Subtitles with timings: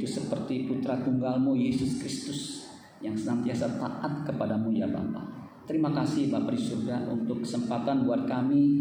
[0.00, 2.64] yaitu seperti putra tunggalmu Yesus Kristus
[3.04, 5.20] yang senantiasa taat kepadamu ya Bapa.
[5.68, 8.80] Terima kasih Bapak di surga untuk kesempatan buat kami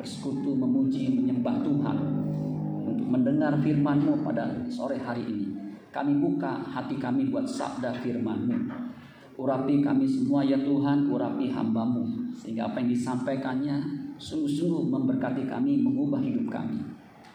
[0.00, 1.96] bersekutu, memuji, menyembah Tuhan
[2.88, 5.46] untuk mendengar firman-Mu pada sore hari ini.
[5.92, 8.56] Kami buka hati kami buat sabda firman-Mu.
[9.36, 12.32] Urapi kami semua ya Tuhan, urapi hambamu.
[12.32, 13.76] Sehingga apa yang disampaikannya
[14.16, 16.80] sungguh-sungguh memberkati kami, mengubah hidup kami.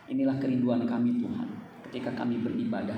[0.10, 1.61] Inilah kerinduan kami Tuhan
[1.92, 2.96] ketika kami beribadah,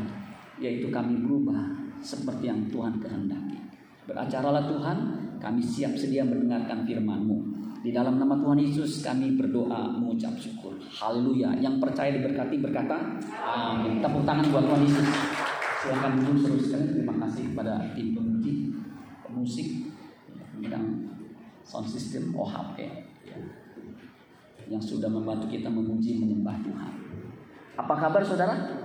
[0.61, 1.65] yaitu kami berubah
[1.97, 3.57] seperti yang Tuhan kehendaki.
[4.05, 4.97] Beracaralah Tuhan,
[5.41, 7.41] kami siap sedia mendengarkan firman-Mu.
[7.81, 10.77] Di dalam nama Tuhan Yesus kami berdoa mengucap syukur.
[10.77, 11.57] Haleluya.
[11.57, 12.95] Yang percaya diberkati berkata
[13.33, 13.97] amin.
[13.97, 15.09] Tepuk tangan buat Tuhan Yesus.
[15.83, 16.89] Silakan duduk seluruh sekalian.
[16.93, 18.71] Terima kasih kepada tim pemuji,
[19.25, 19.67] pemusik,
[20.61, 20.85] bidang
[21.65, 22.91] sound system OHAP ya,
[24.69, 26.93] yang sudah membantu kita memuji menyembah Tuhan.
[27.73, 28.82] Apa kabar saudara?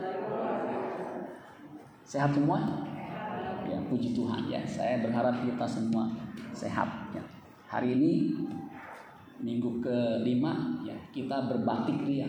[2.09, 2.57] Sehat semua?
[3.69, 4.65] Ya, puji Tuhan ya.
[4.65, 6.09] Saya berharap kita semua
[6.57, 7.21] sehat ya.
[7.69, 8.33] Hari ini
[9.39, 12.27] minggu kelima ya kita berbatik ria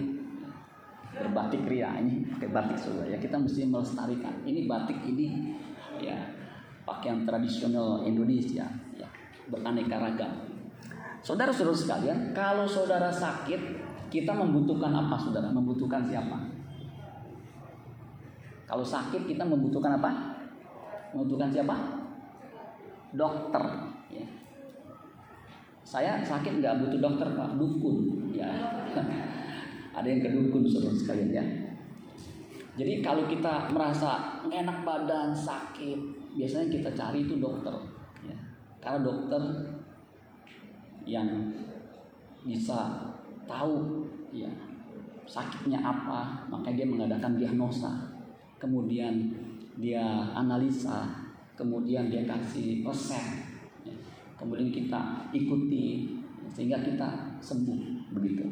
[1.10, 5.58] berbatik ria ini pakai batik saudara ya kita mesti melestarikan ini batik ini
[5.98, 6.14] ya
[6.86, 9.10] pakaian tradisional Indonesia ya
[9.50, 10.30] beraneka ragam
[11.26, 13.58] saudara-saudara sekalian kalau saudara sakit
[14.14, 16.38] kita membutuhkan apa saudara membutuhkan siapa
[18.70, 20.38] kalau sakit kita membutuhkan apa
[21.18, 21.74] membutuhkan siapa
[23.18, 23.66] dokter
[24.14, 24.40] ya
[25.90, 28.46] saya sakit nggak butuh dokter pak, dukun ya.
[29.98, 31.46] Ada yang ke dukun saudara sekalian ya.
[32.78, 35.98] Jadi kalau kita merasa enak badan sakit,
[36.38, 37.74] biasanya kita cari itu dokter.
[38.22, 38.38] Ya.
[38.78, 39.42] Karena dokter
[41.10, 41.26] yang
[42.46, 43.10] bisa
[43.50, 44.54] tahu ya
[45.26, 48.09] sakitnya apa, makanya dia mengadakan diagnosa,
[48.60, 49.34] kemudian
[49.80, 50.04] dia
[50.36, 51.08] analisa,
[51.56, 53.50] kemudian dia kasih resep
[54.40, 56.16] kemudian kita ikuti
[56.48, 58.48] sehingga kita sembuh begitu.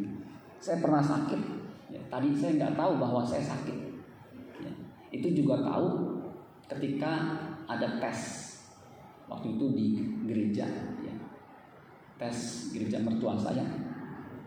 [0.59, 1.41] Saya pernah sakit,
[1.87, 3.77] ya, tadi saya nggak tahu bahwa saya sakit.
[4.59, 4.71] Ya,
[5.15, 6.19] itu juga tahu
[6.67, 8.19] ketika ada tes
[9.31, 9.85] waktu itu di
[10.27, 10.67] gereja,
[10.99, 11.15] ya.
[12.19, 13.63] tes gereja mertua saya,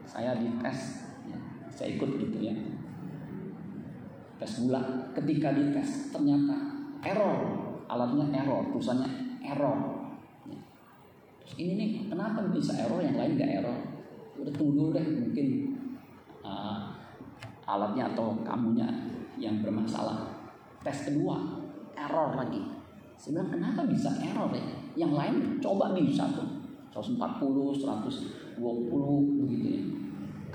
[0.05, 1.39] saya dites, ya.
[1.73, 2.55] saya ikut gitu ya,
[4.41, 4.81] tes gula.
[5.13, 6.57] Ketika dites ternyata
[7.05, 7.39] error,
[7.85, 10.01] alatnya error, tulisannya error.
[11.61, 13.79] Ini nih kenapa bisa error yang lain nggak error?
[14.41, 15.77] Udah tunggu dulu deh mungkin
[16.41, 16.97] uh,
[17.69, 18.89] alatnya atau kamunya
[19.37, 20.31] yang bermasalah.
[20.81, 21.37] Tes kedua
[21.93, 22.65] error lagi.
[23.21, 24.65] Bilang kenapa bisa error ya
[24.97, 26.49] yang lain coba bisa tuh
[26.89, 28.57] 140 120
[29.45, 29.83] begitu ya.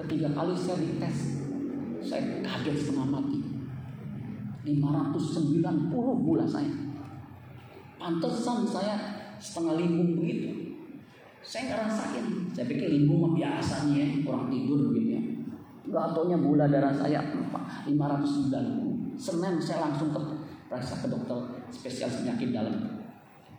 [0.02, 1.46] Ketiga kali saya dites
[2.06, 3.35] saya kaget setengah mati
[4.66, 5.94] 590
[6.26, 6.74] gula saya
[8.02, 8.96] pantesan saya
[9.38, 10.66] setengah limbung begitu
[11.46, 12.26] saya nggak rasain.
[12.58, 15.22] Saya pikir limbung mah biasanya ya, kurang tidur begitu ya.
[15.94, 17.22] Gak taunya gula darah saya
[17.86, 19.14] 590.
[19.16, 20.20] Senin saya langsung ke
[20.66, 21.38] periksa ke dokter
[21.70, 23.06] spesialis penyakit dalam.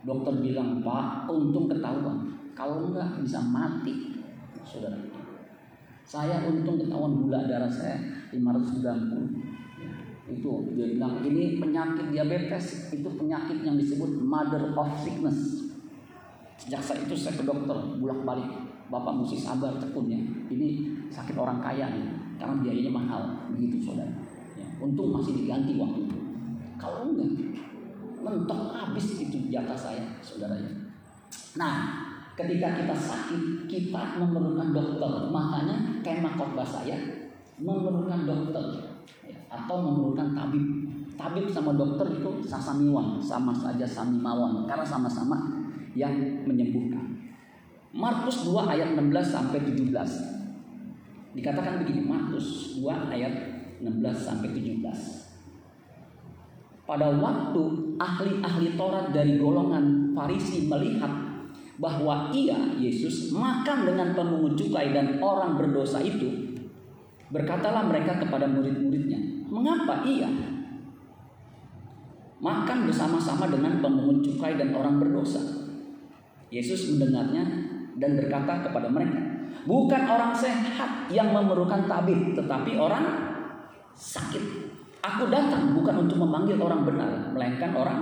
[0.03, 2.27] Dokter bilang, Pak, untung ketahuan.
[2.51, 4.19] Kalau enggak bisa mati,
[4.67, 4.99] saudara.
[6.03, 7.95] Saya untung ketahuan gula darah saya
[8.35, 9.36] 590
[10.27, 15.67] itu dia bilang ini penyakit diabetes itu penyakit yang disebut mother of sickness
[16.57, 18.49] Sejak saat itu saya ke dokter bolak balik.
[18.89, 20.17] Bapak mesti sabar tekunnya.
[20.49, 20.67] Ini
[21.13, 22.07] sakit orang kaya nih,
[22.41, 23.21] karena biayanya mahal.
[23.53, 24.09] Begitu saudara.
[24.57, 26.17] Ya, untung masih diganti waktu itu.
[26.81, 27.29] Kalau enggak,
[28.19, 30.71] mentok habis itu jatah saya, saudara ya.
[31.61, 31.75] Nah,
[32.33, 35.11] ketika kita sakit, kita memerlukan dokter.
[35.29, 36.97] Makanya kemah khotbah saya
[37.61, 38.86] memerlukan dokter
[39.47, 40.65] atau memerlukan tabib.
[41.17, 45.35] Tabib sama dokter itu sasamiwan, sama saja samimawan karena sama-sama
[45.97, 46.13] yang
[46.45, 47.17] menyembuhkan.
[47.97, 49.89] Markus 2 ayat 16 sampai 17.
[51.33, 53.33] Dikatakan begini, Markus 2 ayat
[53.81, 55.27] 16 sampai 17.
[56.87, 57.63] Pada waktu
[57.99, 61.11] ahli-ahli Taurat dari golongan Farisi melihat
[61.77, 66.46] bahwa ia Yesus makan dengan pemungut cukai dan orang berdosa itu,
[67.27, 69.19] berkatalah mereka kepada murid-muridnya,
[69.51, 70.29] "Mengapa ia
[72.37, 75.41] makan bersama-sama dengan pemungut cukai dan orang berdosa?"
[76.47, 77.43] Yesus mendengarnya
[77.99, 79.19] dan berkata kepada mereka,
[79.67, 83.03] "Bukan orang sehat yang memerlukan tabib, tetapi orang
[83.91, 84.43] sakit.
[85.03, 87.99] Aku datang bukan untuk memanggil orang benar, melainkan orang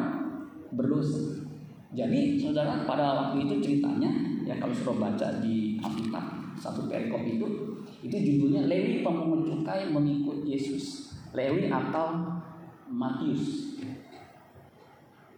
[0.70, 1.42] berdosa."
[1.96, 4.12] Jadi, saudara, pada waktu itu ceritanya,
[4.44, 7.48] ya kalau sudah baca di Alkitab satu perikop itu,
[8.06, 11.10] itu judulnya Lewi pemungut cukai mengikut Yesus.
[11.34, 12.38] Lewi atau
[12.86, 13.76] Matius.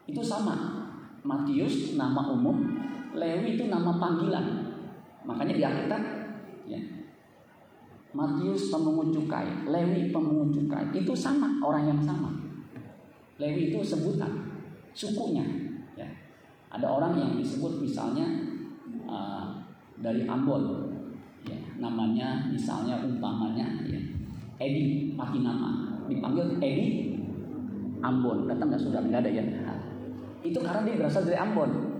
[0.04, 0.84] Itu sama.
[1.24, 2.56] Matius nama umum,
[3.16, 4.76] Lewi itu nama panggilan.
[5.28, 6.02] Makanya di Alkitab
[6.68, 6.80] ya.
[8.16, 12.32] Matius pemungut cukai, Lewi pemungut cukai itu sama orang yang sama.
[13.40, 14.32] Lewi itu sebutan
[14.96, 15.44] sukunya.
[16.00, 16.08] Ya.
[16.72, 18.28] Ada orang yang disebut misalnya
[19.04, 19.60] uh,
[20.00, 20.87] dari Ambon.
[21.78, 24.00] Namanya misalnya umpamanya ya.
[24.58, 27.14] Edi mati nama dipanggil Edi
[28.02, 29.44] Ambon datang nggak sudah nggak ada ya
[30.46, 31.98] itu karena dia berasal dari Ambon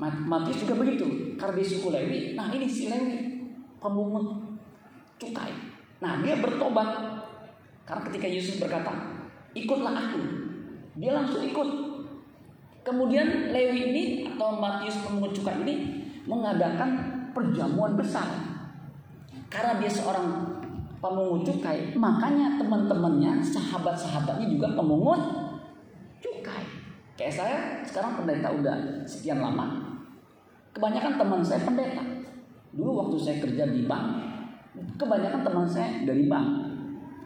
[0.00, 1.36] Matius juga begitu.
[1.36, 2.32] Karena dia suku Lewi.
[2.32, 3.44] Nah ini si Lewi.
[3.76, 4.56] Pemungut
[5.20, 5.52] cukai.
[6.00, 7.20] Nah dia bertobat.
[7.84, 8.96] Karena ketika Yesus berkata.
[9.52, 10.20] Ikutlah aku.
[10.96, 11.68] Dia langsung ikut.
[12.80, 15.74] Kemudian Lewi ini atau Matius pemungut cukai ini
[16.24, 18.49] mengadakan perjamuan besar.
[19.50, 20.46] Karena dia seorang
[21.02, 25.18] pemungut cukai, makanya teman-temannya, sahabat-sahabatnya juga pemungut
[26.22, 26.64] cukai.
[27.18, 29.90] Kayak saya sekarang pendeta udah sekian lama,
[30.70, 32.04] Kebanyakan teman saya pendeta.
[32.70, 34.06] Dulu waktu saya kerja di bank,
[34.94, 36.46] kebanyakan teman saya dari bank,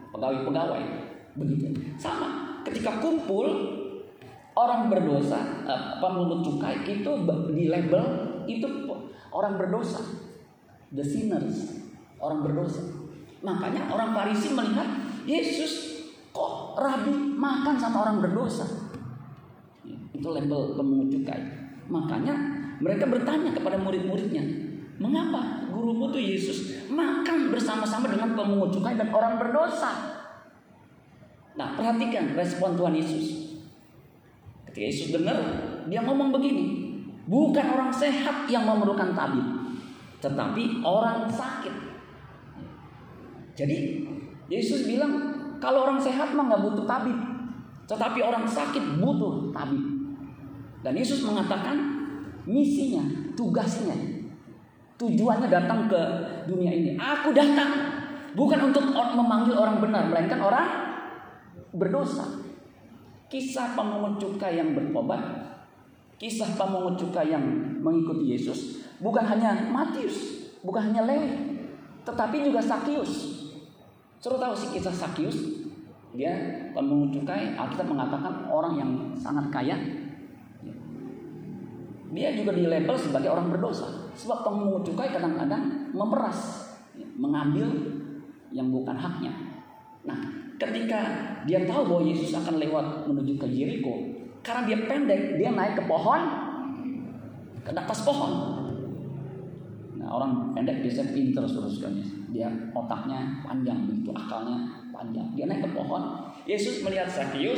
[0.09, 0.83] pegawai-pegawai,
[1.37, 1.69] begitu.
[2.01, 3.45] Sama, ketika kumpul
[4.57, 7.11] orang berdosa, apa menurut cukai itu
[7.53, 8.03] di label
[8.49, 8.65] itu
[9.29, 10.01] orang berdosa,
[10.89, 11.84] the sinners,
[12.19, 12.83] orang berdosa.
[13.45, 14.87] Makanya orang Farisi melihat
[15.25, 16.03] Yesus
[16.33, 18.65] kok rabi makan sama orang berdosa.
[20.11, 21.41] Itu label pemungut cukai.
[21.85, 22.33] Makanya
[22.81, 24.43] mereka bertanya kepada murid-muridnya,
[24.99, 30.15] mengapa gurumu tuh Yesus makan bersama-sama dengan pemungut cukai dan orang berdosa?
[31.55, 33.55] Nah, perhatikan respon Tuhan Yesus.
[34.67, 35.39] Ketika Yesus dengar,
[35.87, 36.91] dia ngomong begini,
[37.31, 39.45] bukan orang sehat yang memerlukan tabib,
[40.19, 41.84] tetapi orang sakit.
[43.55, 44.03] Jadi
[44.51, 45.33] Yesus bilang,
[45.63, 47.17] kalau orang sehat mah nggak butuh tabib,
[47.87, 49.83] tetapi orang sakit butuh tabib.
[50.85, 51.79] Dan Yesus mengatakan,
[52.45, 53.01] misinya,
[53.33, 53.95] tugasnya,
[55.01, 56.01] tujuannya datang ke
[56.45, 56.91] dunia ini.
[56.99, 57.73] Aku datang
[58.37, 60.67] bukan untuk memanggil orang benar, melainkan orang
[61.73, 62.43] berdosa.
[63.25, 65.19] Kisah pemungut cukai yang bertobat,
[66.21, 67.43] kisah pemungut cukai yang
[67.81, 71.57] mengikuti Yesus, bukan hanya Matius, bukan hanya Lewi,
[72.05, 73.44] tetapi juga Sakius.
[74.25, 75.37] Suruh tahu sih kisah Sakius?
[76.17, 76.33] Dia
[76.73, 79.77] pemungut cukai, Alkitab mengatakan orang yang sangat kaya,
[82.09, 83.85] dia juga dilabel sebagai orang berdosa.
[84.17, 86.73] Sebab pemungut cukai kadang-kadang memeras,
[87.21, 87.69] mengambil
[88.49, 89.29] yang bukan haknya.
[90.09, 90.17] Nah,
[90.57, 91.05] ketika
[91.45, 93.93] dia tahu bahwa Yesus akan lewat menuju ke Jericho,
[94.41, 96.21] karena dia pendek, dia naik ke pohon,
[97.61, 98.64] ke atas pohon.
[100.05, 101.73] Nah, orang pendek biasanya pinter suruh
[102.29, 102.45] Dia
[102.77, 105.25] otaknya panjang, begitu akalnya panjang.
[105.33, 106.29] Dia naik ke pohon.
[106.45, 107.57] Yesus melihat Sakius,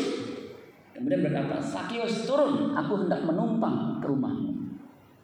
[0.98, 4.50] Kemudian berkata, Sakius turun, aku hendak menumpang ke rumahmu.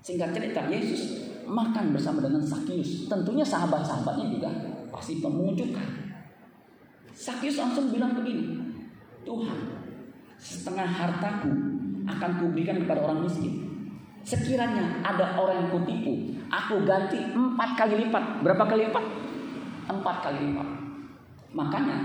[0.05, 3.09] Singkat cerita, Yesus makan bersama dengan Sakius.
[3.09, 4.49] Tentunya sahabat-sahabatnya juga
[4.93, 5.73] pasti pemungut
[7.17, 8.53] Sakius langsung bilang begini,
[9.25, 9.59] Tuhan,
[10.37, 11.49] setengah hartaku
[12.05, 13.65] akan kuberikan kepada orang miskin.
[14.21, 18.45] Sekiranya ada orang yang kutipu, aku ganti empat kali lipat.
[18.45, 19.05] Berapa kali lipat?
[19.89, 20.67] Empat kali lipat.
[21.57, 21.97] Makanya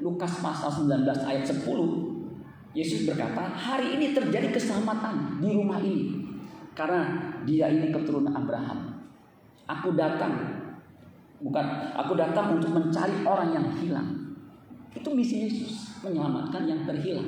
[0.00, 1.60] Lukas pasal 19 ayat 10
[2.70, 6.22] Yesus berkata, hari ini terjadi keselamatan di rumah ini.
[6.70, 8.94] Karena dia ini keturunan Abraham.
[9.66, 10.38] Aku datang,
[11.42, 11.66] bukan
[11.98, 14.08] aku datang untuk mencari orang yang hilang.
[14.94, 17.26] Itu misi Yesus, menyelamatkan yang terhilang.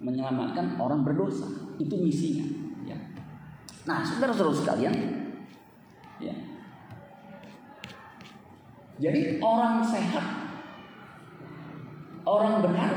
[0.00, 1.48] Menyelamatkan orang berdosa.
[1.76, 2.44] Itu misinya.
[2.88, 2.96] Ya.
[3.84, 4.92] Nah, saudara-saudara sekalian,
[6.22, 6.34] ya.
[8.96, 10.24] Jadi orang sehat,
[12.24, 12.90] orang benar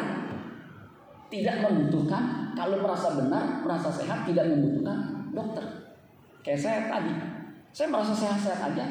[1.28, 5.64] tidak membutuhkan kalau merasa benar, merasa sehat tidak membutuhkan dokter.
[6.40, 7.14] Kayak saya tadi,
[7.76, 8.86] saya merasa sehat-sehat aja.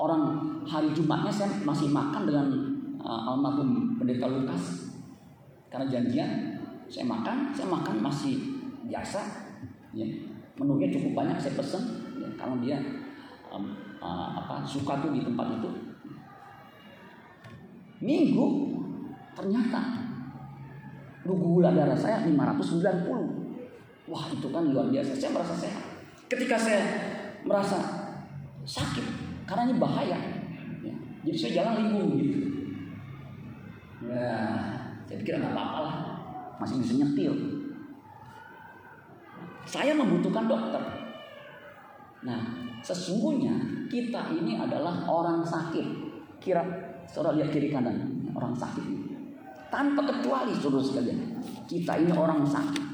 [0.00, 2.46] Orang hari Jumatnya saya masih makan dengan
[3.04, 4.88] uh, almarhum pendeta Lukas
[5.68, 6.30] karena janjian
[6.90, 9.20] saya makan, saya makan masih biasa.
[9.94, 10.06] Ya.
[10.56, 11.82] Menunya cukup banyak saya pesen
[12.20, 12.76] ya, kalau dia
[13.50, 15.70] um, uh, apa suka tuh di tempat itu.
[18.00, 18.46] Minggu
[19.36, 20.00] ternyata
[21.30, 24.10] gula darah saya 590.
[24.10, 25.14] Wah itu kan luar biasa.
[25.14, 25.84] Saya merasa sehat.
[26.26, 26.82] Ketika saya
[27.46, 27.78] merasa
[28.66, 29.06] sakit,
[29.46, 30.18] karena ini bahaya,
[30.82, 30.94] ya,
[31.26, 32.38] jadi saya jalan linglung gitu.
[34.06, 34.38] Ya,
[35.06, 35.96] saya pikir nggak apa-apa lah,
[36.62, 37.34] masih bisa nyetil.
[39.66, 40.82] Saya membutuhkan dokter.
[42.26, 45.86] Nah, sesungguhnya kita ini adalah orang sakit.
[46.40, 46.64] Kira,
[47.04, 48.84] saudara lihat kiri kanan, orang sakit.
[49.70, 51.20] Tanpa kecuali saudara sekalian,
[51.68, 52.90] kita ini orang sakit.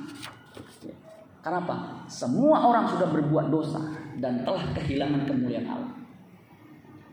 [1.47, 2.02] Kenapa?
[2.11, 3.78] Semua orang sudah berbuat dosa
[4.19, 5.95] dan telah kehilangan kemuliaan Allah.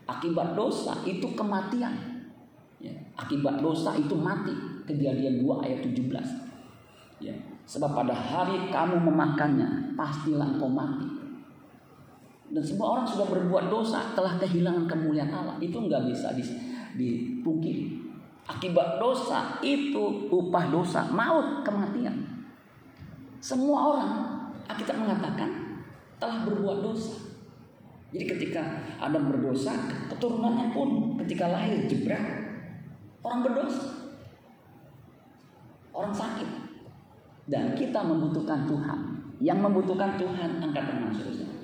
[0.09, 1.93] Akibat dosa itu kematian.
[2.81, 4.49] Ya, akibat dosa itu mati.
[4.89, 7.21] Kejadian 2 ayat 17.
[7.21, 7.37] Ya,
[7.69, 11.12] sebab pada hari kamu memakannya, pastilah engkau mati.
[12.53, 15.57] Dan semua orang sudah berbuat dosa, telah kehilangan kemuliaan Allah.
[15.57, 16.29] Itu nggak bisa
[16.93, 17.97] dipungkiri.
[18.45, 22.13] Akibat dosa itu upah dosa, maut, kematian.
[23.41, 24.11] Semua orang,
[24.69, 25.49] kita mengatakan
[26.21, 27.33] telah berbuat dosa.
[28.13, 28.61] Jadi ketika
[29.01, 29.73] Adam berdosa,
[30.13, 32.21] keturunannya pun ketika lahir jebrak
[33.25, 34.13] orang berdosa.
[35.89, 36.49] Orang sakit.
[37.49, 38.99] Dan kita membutuhkan Tuhan.
[39.41, 41.62] Yang membutuhkan Tuhan angkat tangan saudara.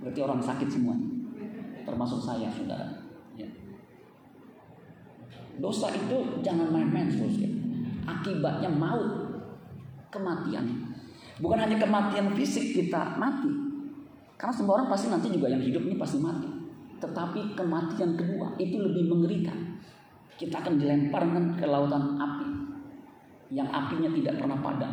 [0.00, 0.96] Berarti orang sakit semua.
[1.84, 2.88] Termasuk saya saudara.
[3.36, 3.48] Ya.
[5.60, 7.48] Dosa itu jangan main-main saudara.
[8.08, 9.28] Akibatnya maut.
[10.10, 10.66] Kematian.
[11.38, 13.48] Bukan hanya kematian fisik kita mati.
[14.34, 16.48] Karena semua orang pasti nanti juga yang hidup ini pasti mati.
[17.00, 19.78] Tetapi kematian kedua itu lebih mengerikan.
[20.40, 22.48] Kita akan dilemparkan ke lautan api
[23.50, 24.92] yang apinya tidak pernah padam.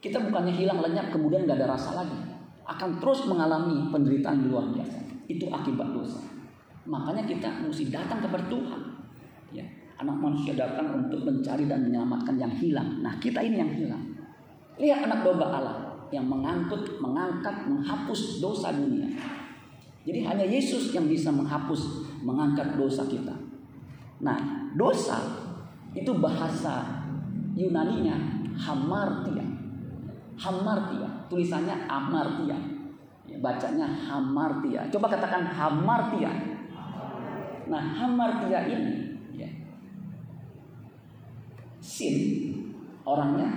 [0.00, 2.18] Kita bukannya hilang lenyap kemudian nggak ada rasa lagi,
[2.64, 4.98] akan terus mengalami penderitaan luar biasa.
[5.28, 6.20] Itu akibat dosa.
[6.84, 8.80] Makanya kita mesti datang kepada Tuhan.
[9.52, 9.64] Ya,
[10.00, 13.00] anak manusia datang untuk mencari dan menyelamatkan yang hilang.
[13.00, 14.04] Nah kita ini yang hilang.
[14.76, 15.76] Lihat anak domba Allah
[16.10, 19.08] yang mengangkut, mengangkat, menghapus dosa dunia.
[20.04, 23.32] Jadi hanya Yesus yang bisa menghapus, mengangkat dosa kita.
[24.20, 24.36] Nah,
[24.76, 25.16] dosa
[25.96, 27.02] itu bahasa
[27.54, 28.18] Yunaninya
[28.58, 29.46] hamartia.
[30.34, 32.58] Hamartia, tulisannya amartia.
[33.24, 34.84] Ya, bacanya hamartia.
[34.92, 36.32] Coba katakan hamartia.
[37.64, 38.94] Nah, hamartia ini
[39.32, 39.48] ya.
[41.80, 42.16] Sin
[43.04, 43.48] orangnya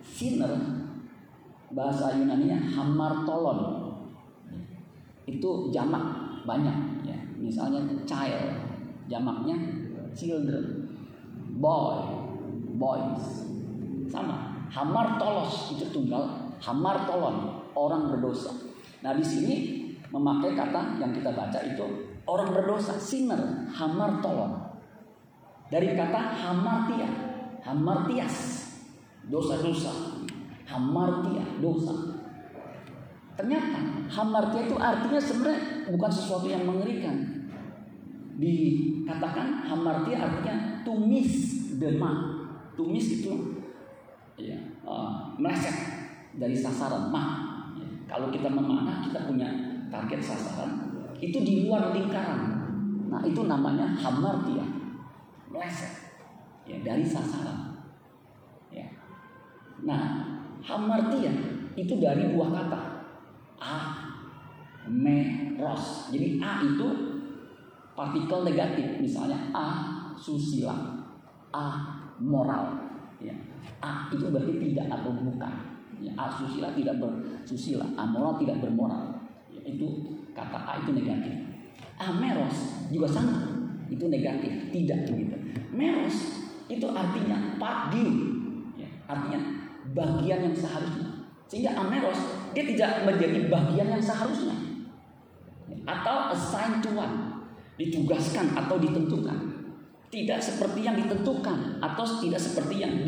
[0.00, 0.52] sinner
[1.72, 3.92] bahasa Yunaninya hamartolon.
[5.28, 6.04] Itu jamak
[6.44, 7.18] banyak ya.
[7.36, 8.56] Misalnya child,
[9.10, 9.56] jamaknya
[10.16, 10.88] children
[11.58, 11.98] boy,
[12.78, 13.48] boys.
[14.08, 14.51] Sama.
[14.72, 18.56] Hamar tolos itu tunggal, hamar tolon, orang berdosa.
[19.04, 19.54] Nah, di sini
[20.08, 21.84] memakai kata yang kita baca itu
[22.24, 24.72] orang berdosa, sinner, hamar tolon.
[25.68, 27.08] Dari kata hamartia,
[27.64, 28.36] hamartias,
[29.28, 30.20] dosa-dosa.
[30.68, 31.92] Hamartia, dosa.
[33.36, 35.60] Ternyata hamartia itu artinya sebenarnya
[35.92, 37.16] bukan sesuatu yang mengerikan
[38.40, 41.32] dikatakan hamartia artinya tumis
[41.76, 42.40] dema.
[42.72, 43.61] Tumis itu
[44.42, 45.74] ya, uh, meleset
[46.34, 47.28] dari sasaran mah.
[47.78, 49.48] Ya, kalau kita memanah kita punya
[49.92, 50.90] target sasaran
[51.22, 52.66] itu di luar lingkaran.
[53.06, 54.66] Nah itu namanya hamartia
[55.46, 56.10] meleset
[56.66, 57.86] ya dari sasaran.
[58.74, 58.90] Ya.
[59.86, 60.02] Nah
[60.64, 61.30] hamartia
[61.78, 62.80] itu dari dua kata
[63.62, 63.76] a
[64.90, 66.10] meros.
[66.10, 66.88] Jadi a itu
[67.92, 69.68] partikel negatif misalnya a
[70.18, 70.74] susila
[71.52, 71.66] a
[72.18, 72.81] moral
[73.62, 75.54] ya a itu berarti tidak atau bukan
[76.02, 79.22] ya, a susila tidak bersusila a moral tidak bermoral.
[79.48, 81.34] Ya, itu kata a itu negatif.
[82.02, 83.46] A meros juga sama.
[83.86, 84.72] Itu negatif.
[84.74, 85.36] Tidak begitu.
[85.70, 87.58] Meros itu artinya
[87.92, 88.12] due
[88.80, 89.40] ya, artinya
[89.92, 91.22] bagian yang seharusnya.
[91.46, 92.16] Sehingga ameros
[92.56, 94.56] dia tidak menjadi bagian yang seharusnya.
[95.84, 97.44] Atau assigned to one.
[97.76, 99.38] Ditugaskan atau ditentukan.
[100.12, 103.04] Tidak seperti yang ditentukan atau tidak seperti yang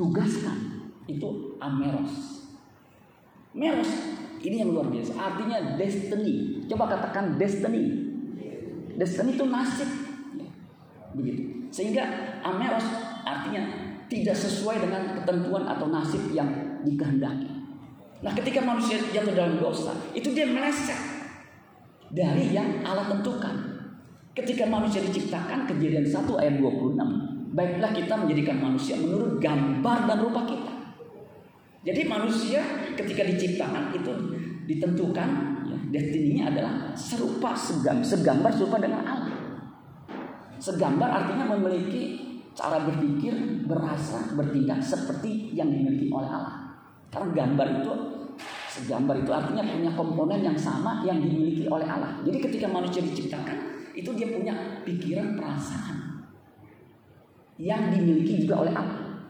[0.00, 0.88] ditugaskan.
[1.04, 2.48] Itu ameros.
[3.52, 3.92] Meros
[4.40, 5.12] ini yang luar biasa.
[5.12, 6.64] Artinya destiny.
[6.64, 8.08] Coba katakan destiny.
[8.96, 9.90] Destiny itu nasib.
[11.12, 11.68] Begitu.
[11.68, 12.02] Sehingga
[12.40, 12.88] ameros
[13.28, 16.48] artinya tidak sesuai dengan ketentuan atau nasib yang
[16.80, 17.60] dikehendaki.
[18.24, 20.96] Nah, ketika manusia jatuh dalam dosa, itu dia meleset
[22.08, 23.54] dari yang Allah tentukan.
[24.32, 30.46] Ketika manusia diciptakan kejadian 1 ayat 26 Baiklah kita menjadikan manusia menurut gambar dan rupa
[30.46, 30.80] kita.
[31.80, 32.60] Jadi manusia
[32.92, 34.12] ketika diciptakan itu
[34.68, 35.28] ditentukan
[35.64, 39.32] ya, Destininya adalah serupa segam, segambar serupa dengan Allah
[40.60, 42.20] Segambar artinya memiliki
[42.52, 46.76] cara berpikir, berasa, bertindak seperti yang dimiliki oleh Allah
[47.08, 47.92] Karena gambar itu
[48.70, 52.22] Segambar itu artinya punya komponen yang sama yang dimiliki oleh Allah.
[52.22, 53.58] Jadi ketika manusia diciptakan,
[53.98, 54.54] itu dia punya
[54.86, 56.09] pikiran perasaan
[57.60, 59.20] yang dimiliki juga oleh Allah.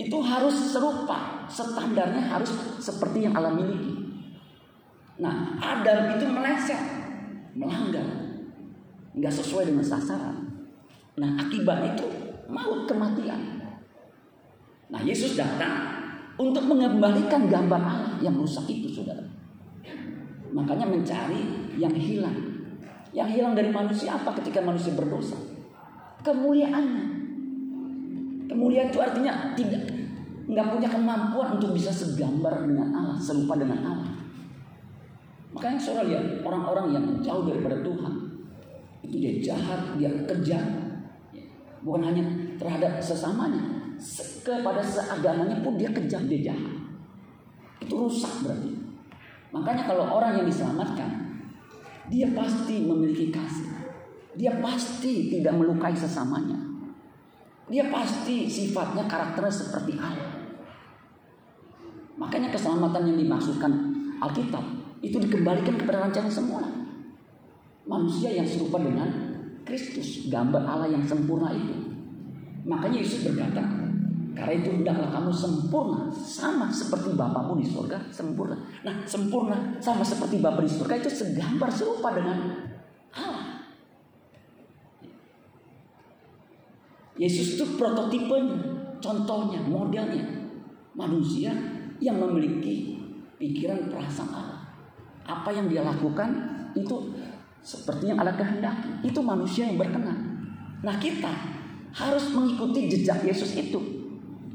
[0.00, 3.92] Itu harus serupa, standarnya harus seperti yang Allah miliki.
[5.20, 6.80] Nah, Adam itu meleset,
[7.54, 8.08] melanggar,
[9.14, 10.34] nggak sesuai dengan sasaran.
[11.20, 12.08] Nah, akibat itu
[12.50, 13.62] maut kematian.
[14.90, 15.94] Nah, Yesus datang
[16.34, 19.22] untuk mengembalikan gambar Allah yang rusak itu, saudara.
[20.50, 22.34] Makanya mencari yang hilang.
[23.14, 25.38] Yang hilang dari manusia apa ketika manusia berdosa?
[26.26, 27.13] Kemuliaannya.
[28.44, 29.82] Kemuliaan itu artinya tidak
[30.44, 34.10] nggak punya kemampuan untuk bisa segambar dengan Allah, serupa dengan Allah.
[35.56, 38.14] Makanya saudara lihat orang-orang yang jauh daripada Tuhan
[39.06, 40.64] itu dia jahat, dia kejam,
[41.84, 42.24] bukan hanya
[42.56, 43.62] terhadap sesamanya,
[44.42, 46.74] kepada seagamanya pun dia kejam, dia jahat.
[47.80, 48.72] Itu rusak berarti.
[49.54, 51.10] Makanya kalau orang yang diselamatkan,
[52.10, 53.70] dia pasti memiliki kasih.
[54.34, 56.73] Dia pasti tidak melukai sesamanya.
[57.72, 60.30] Dia pasti sifatnya karakternya seperti Allah.
[62.20, 63.72] Makanya keselamatan yang dimaksudkan
[64.20, 64.64] Alkitab
[65.00, 66.68] itu dikembalikan kepada rancangan semula.
[67.84, 69.08] Manusia yang serupa dengan
[69.64, 71.72] Kristus, gambar Allah yang sempurna itu.
[72.64, 73.60] Makanya Yesus berkata,
[74.34, 78.56] karena itu hendaklah kamu sempurna sama seperti Bapamu di surga sempurna.
[78.82, 82.40] Nah, sempurna sama seperti Bapa di surga itu segambar serupa dengan
[83.14, 83.62] Allah.
[87.24, 88.60] Yesus itu prototipenya,
[89.00, 90.24] contohnya, modelnya
[90.92, 91.56] manusia
[91.98, 93.00] yang memiliki
[93.40, 94.64] pikiran perasaan Allah
[95.24, 96.30] apa yang dia lakukan
[96.76, 97.16] itu
[97.64, 99.08] seperti yang Allah kehendaki.
[99.08, 100.16] Itu manusia yang berkenan.
[100.84, 101.32] Nah kita
[101.96, 103.80] harus mengikuti jejak Yesus itu.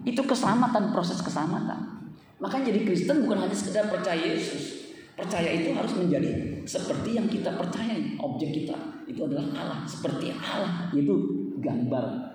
[0.06, 1.98] Itu keselamatan, proses keselamatan.
[2.40, 4.94] Makanya jadi Kristen bukan hanya sekedar percaya Yesus.
[5.18, 8.16] Percaya itu harus menjadi seperti yang kita percayai.
[8.22, 8.78] Objek kita
[9.10, 9.80] itu adalah Allah.
[9.84, 10.88] Seperti Allah.
[10.96, 11.16] Yaitu
[11.60, 12.29] gambar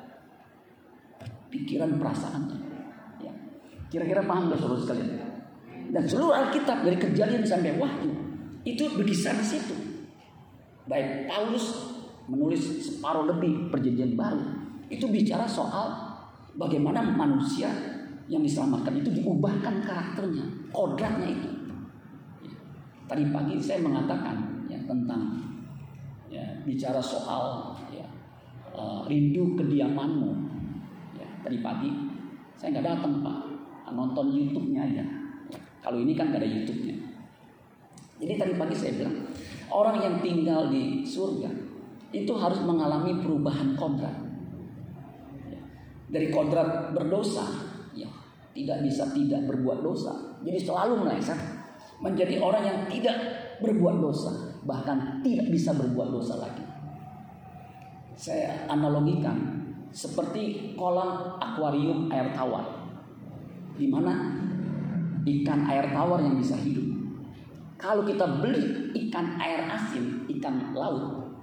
[1.54, 2.50] pikiran perasaan.
[3.22, 3.30] Ya.
[3.86, 5.22] Kira-kira paham gak saudara sekalian?
[5.94, 8.10] Dan seluruh Alkitab dari kejadian sampai wahyu
[8.66, 9.74] itu berkisar di situ.
[10.90, 11.94] Baik Paulus
[12.26, 14.42] menulis separuh lebih perjanjian baru
[14.88, 15.92] itu bicara soal
[16.56, 17.68] bagaimana manusia
[18.24, 21.50] yang diselamatkan itu diubahkan karakternya, kodratnya itu.
[23.04, 25.44] Tadi pagi saya mengatakan ya tentang
[26.32, 28.08] ya, bicara soal ya,
[28.72, 30.53] uh, rindu kediamanmu.
[31.44, 31.90] Tadi pagi
[32.56, 33.38] saya nggak datang pak,
[33.92, 35.04] nonton YouTube-nya aja.
[35.84, 36.96] Kalau ini kan gak ada YouTube-nya.
[38.16, 39.28] Jadi tadi pagi saya bilang,
[39.68, 41.50] orang yang tinggal di surga
[42.14, 44.16] itu harus mengalami perubahan kodrat.
[46.08, 47.44] Dari kodrat berdosa,
[47.92, 48.08] ya
[48.54, 50.40] tidak bisa tidak berbuat dosa.
[50.40, 51.36] Jadi selalu meleset
[52.00, 53.16] menjadi orang yang tidak
[53.60, 54.30] berbuat dosa,
[54.64, 56.64] bahkan tidak bisa berbuat dosa lagi.
[58.14, 59.63] Saya analogikan
[59.94, 62.66] seperti kolam akuarium air tawar,
[63.78, 64.34] di mana
[65.22, 66.94] ikan air tawar yang bisa hidup
[67.84, 71.36] kalau kita beli ikan air asin, ikan laut,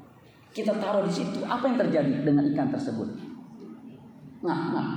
[0.49, 3.05] kita taruh di situ, apa yang terjadi dengan ikan tersebut?
[4.41, 4.87] Nah, nah.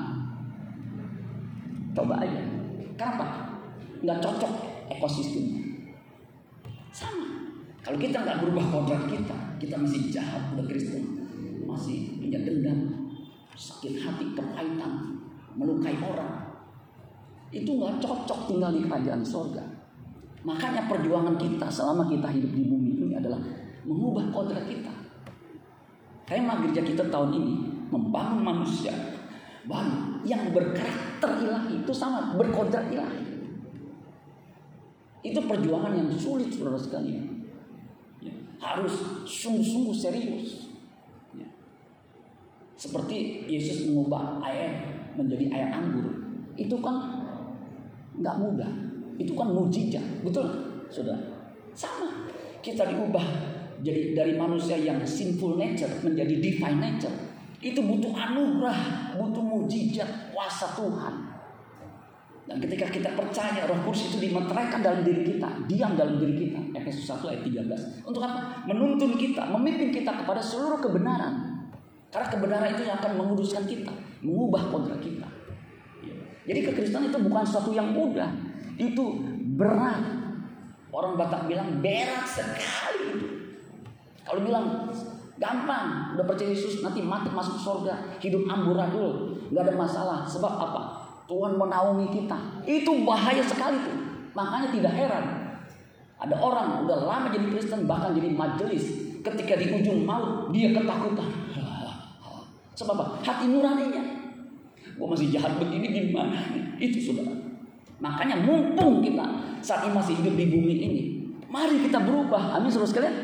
[1.92, 2.40] Coba aja.
[2.96, 3.60] Kenapa?
[4.00, 4.52] Nggak cocok
[4.88, 5.84] ekosistemnya.
[6.88, 7.28] Sama.
[7.84, 11.28] Kalau kita nggak berubah kodrat kita, kita masih jahat, udah Kristen,
[11.68, 13.03] masih punya dendam,
[13.54, 15.18] sakit hati, kepahitan,
[15.54, 16.44] melukai orang,
[17.54, 19.62] itu nggak cocok tinggal di kerajaan sorga.
[20.44, 23.40] Makanya perjuangan kita selama kita hidup di bumi ini adalah
[23.86, 24.92] mengubah kodrat kita.
[26.28, 27.54] Tema gereja kita tahun ini
[27.88, 28.92] membangun manusia
[29.64, 33.24] baru yang berkarakter ilahi itu sama berkodrat ilahi.
[35.24, 37.48] Itu perjuangan yang sulit saudara sekalian.
[38.20, 40.63] Ya, harus sungguh-sungguh serius.
[42.84, 44.76] Seperti Yesus mengubah air
[45.16, 46.04] menjadi air anggur.
[46.52, 47.00] Itu kan
[48.20, 48.68] nggak mudah.
[49.16, 50.44] Itu kan mujizat, betul?
[50.92, 51.16] Sudah.
[51.72, 52.28] Sama.
[52.60, 53.24] Kita diubah
[53.80, 57.16] jadi dari manusia yang sinful nature menjadi divine nature.
[57.64, 61.14] Itu butuh anugerah, butuh mujizat kuasa Tuhan.
[62.44, 66.60] Dan ketika kita percaya Roh Kudus itu dimeteraikan dalam diri kita, diam dalam diri kita.
[66.76, 68.04] Efesus 1 ayat 13.
[68.04, 68.68] Untuk apa?
[68.68, 71.53] Menuntun kita, memimpin kita kepada seluruh kebenaran.
[72.14, 73.90] Karena kebenaran itu yang akan menguduskan kita,
[74.22, 75.26] mengubah kodrat kita.
[76.46, 78.30] Jadi kekristenan itu bukan sesuatu yang mudah.
[78.78, 79.18] Itu
[79.58, 80.22] berat.
[80.94, 83.26] Orang Batak bilang berat sekali itu.
[84.22, 84.86] Kalau bilang
[85.42, 90.18] gampang, udah percaya Yesus nanti mati masuk surga, hidup amburadul, nggak ada masalah.
[90.30, 90.82] Sebab apa?
[91.26, 92.38] Tuhan menaungi kita.
[92.62, 93.98] Itu bahaya sekali tuh.
[94.38, 95.44] Makanya tidak heran
[96.24, 101.43] ada orang udah lama jadi Kristen bahkan jadi majelis ketika di ujung maut dia ketakutan.
[102.74, 103.04] Sebab apa?
[103.22, 104.02] Hati nuraninya.
[104.94, 106.38] Gue masih jahat begini gimana?
[106.78, 107.26] Itu sudah.
[108.02, 109.24] Makanya mumpung kita
[109.64, 111.02] saat ini masih hidup di bumi ini,
[111.48, 112.58] mari kita berubah.
[112.58, 113.16] Amin saudara sekalian.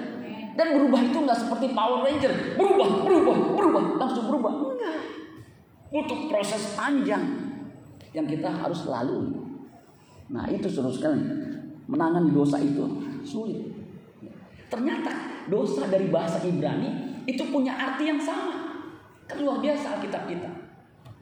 [0.54, 4.52] Dan berubah itu nggak seperti Power Ranger, berubah, berubah, berubah, langsung berubah.
[4.72, 4.98] Enggak.
[5.90, 7.22] Butuh proses panjang
[8.14, 9.34] yang kita harus lalui.
[10.30, 11.26] Nah itu saudara sekalian,
[11.90, 12.86] menangani dosa itu
[13.26, 13.58] sulit.
[14.70, 18.59] Ternyata dosa dari bahasa Ibrani itu punya arti yang sama.
[19.30, 20.50] Kan luar biasa Alkitab kita.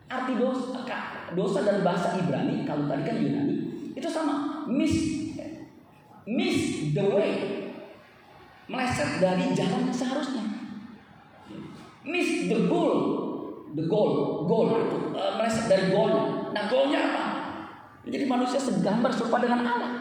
[0.08, 0.80] Arti dosa,
[1.36, 3.56] dosa bahasa Ibrani, kalau tadi kan Yunani,
[3.92, 4.64] itu sama.
[4.64, 4.96] Miss,
[6.24, 7.32] miss the way.
[8.64, 10.44] Meleset dari jalan yang seharusnya.
[12.08, 12.96] Miss the goal.
[13.76, 14.72] The goal, goal
[15.12, 16.56] uh, meleset dari goalnya.
[16.56, 17.24] Nah goalnya apa?
[18.08, 19.92] Jadi manusia segambar serupa dengan Allah.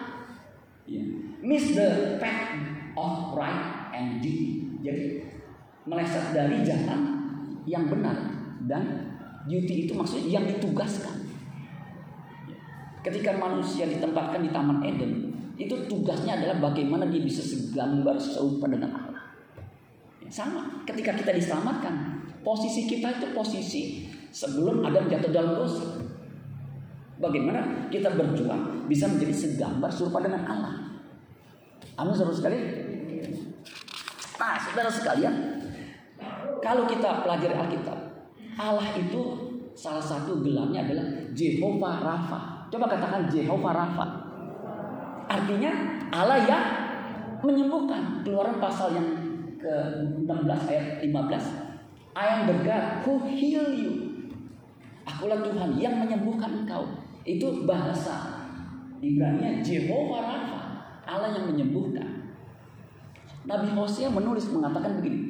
[0.87, 1.03] Yeah.
[1.43, 2.55] Miss the path
[2.95, 4.79] of right and duty.
[4.79, 5.27] Jadi
[5.83, 7.16] meleset dari jalan
[7.67, 8.15] yang benar
[8.63, 9.11] dan
[9.45, 11.27] duty itu maksudnya yang ditugaskan.
[13.03, 18.91] Ketika manusia ditempatkan di Taman Eden, itu tugasnya adalah bagaimana dia bisa segambar serupa dengan
[18.95, 19.23] Allah.
[20.27, 23.81] Sama, ketika kita diselamatkan, posisi kita itu posisi
[24.27, 26.03] sebelum Adam jatuh dalam dosa.
[27.17, 30.75] Bagaimana kita berjuang bisa menjadi segambar serupa dengan Allah.
[31.97, 32.65] Amin saudara sekalian.
[34.37, 35.33] Nah, saudara sekalian,
[36.63, 37.97] kalau kita pelajari Alkitab,
[38.57, 39.21] Allah itu
[39.77, 41.05] salah satu gelarnya adalah
[41.37, 42.39] Jehovah Rafa.
[42.73, 44.05] Coba katakan Jehovah Rafa.
[45.29, 45.71] Artinya
[46.09, 46.65] Allah yang
[47.45, 48.25] menyembuhkan.
[48.25, 49.07] Keluaran pasal yang
[49.61, 51.67] ke-16 ayat 15.
[52.17, 53.93] I am the who heal you.
[55.05, 56.83] Akulah Tuhan yang menyembuhkan engkau.
[57.21, 58.47] Itu bahasa
[58.97, 60.59] Ibrani Jehovah Rafa.
[61.05, 62.33] Allah yang menyembuhkan.
[63.47, 65.26] Nabi Hosea menulis mengatakan begini.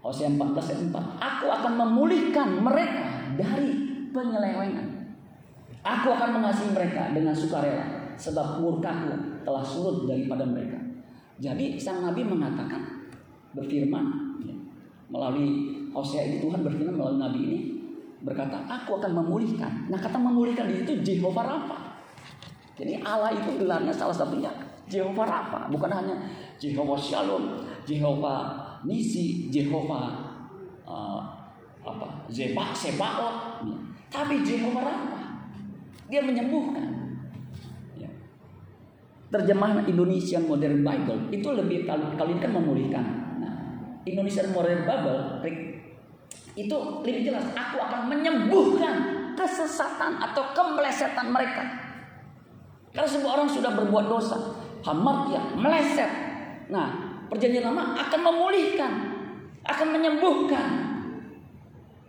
[0.00, 1.20] Hosea 14 ayat 4.
[1.20, 3.04] Aku akan memulihkan mereka
[3.36, 3.68] dari
[4.10, 4.86] penyelewengan.
[5.80, 8.16] Aku akan mengasihi mereka dengan sukarela.
[8.16, 10.76] Sebab murkaku telah surut daripada mereka.
[11.40, 13.08] Jadi sang Nabi mengatakan
[13.56, 14.04] berfirman
[14.44, 14.56] ya,
[15.08, 17.58] melalui Hosea ini Tuhan berfirman melalui Nabi ini
[18.20, 19.88] berkata aku akan memulihkan.
[19.88, 21.78] Nah kata memulihkan di situ Jehovah Rafa.
[22.76, 24.52] Jadi Allah itu gelarnya salah satunya
[24.88, 26.16] Jehovah Rafa, bukan hanya
[26.60, 30.36] Jehovah Shalom, Jehovah Nisi, Jehovah
[30.88, 31.20] uh,
[31.80, 32.28] apa?
[32.28, 33.76] Zebak, Sebaot, ya.
[34.12, 35.20] tapi Jehovah Rafa.
[36.10, 36.90] Dia menyembuhkan.
[37.96, 38.10] Ya.
[39.30, 43.04] Terjemahan Indonesian Modern Bible itu lebih kalau kali ini kan memulihkan.
[43.38, 43.54] Nah,
[44.02, 45.18] Indonesian Modern Bible
[46.58, 47.46] itu lebih jelas.
[47.54, 48.94] Aku akan menyembuhkan
[49.38, 51.62] kesesatan atau kemelesetan mereka.
[52.90, 54.36] Karena semua orang sudah berbuat dosa,
[54.82, 56.10] hamartia, meleset.
[56.68, 58.92] Nah, perjanjian lama akan memulihkan,
[59.62, 60.68] akan menyembuhkan.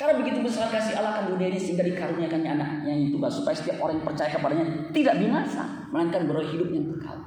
[0.01, 3.77] Karena begitu besar kasih Allah akan dunia ini sehingga dikaruniakannya anaknya yang tunggal supaya setiap
[3.85, 7.21] orang yang percaya kepadanya tidak binasa, melainkan beroleh hidup yang kekal.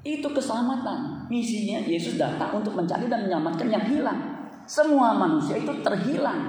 [0.00, 1.28] Itu keselamatan.
[1.28, 4.20] Misinya Yesus datang untuk mencari dan menyelamatkan yang hilang.
[4.64, 6.40] Semua manusia itu terhilang,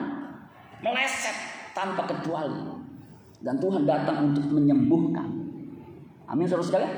[0.79, 1.35] meleset
[1.75, 2.71] tanpa kecuali.
[3.43, 5.27] Dan Tuhan datang untuk menyembuhkan.
[6.31, 6.93] Amin saudara sekalian.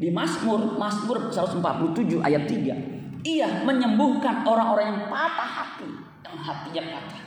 [0.00, 2.99] Di Mazmur, Mazmur 147 ayat 3.
[3.20, 5.88] Ia menyembuhkan orang-orang yang patah hati.
[6.24, 7.22] Yang hatinya patah.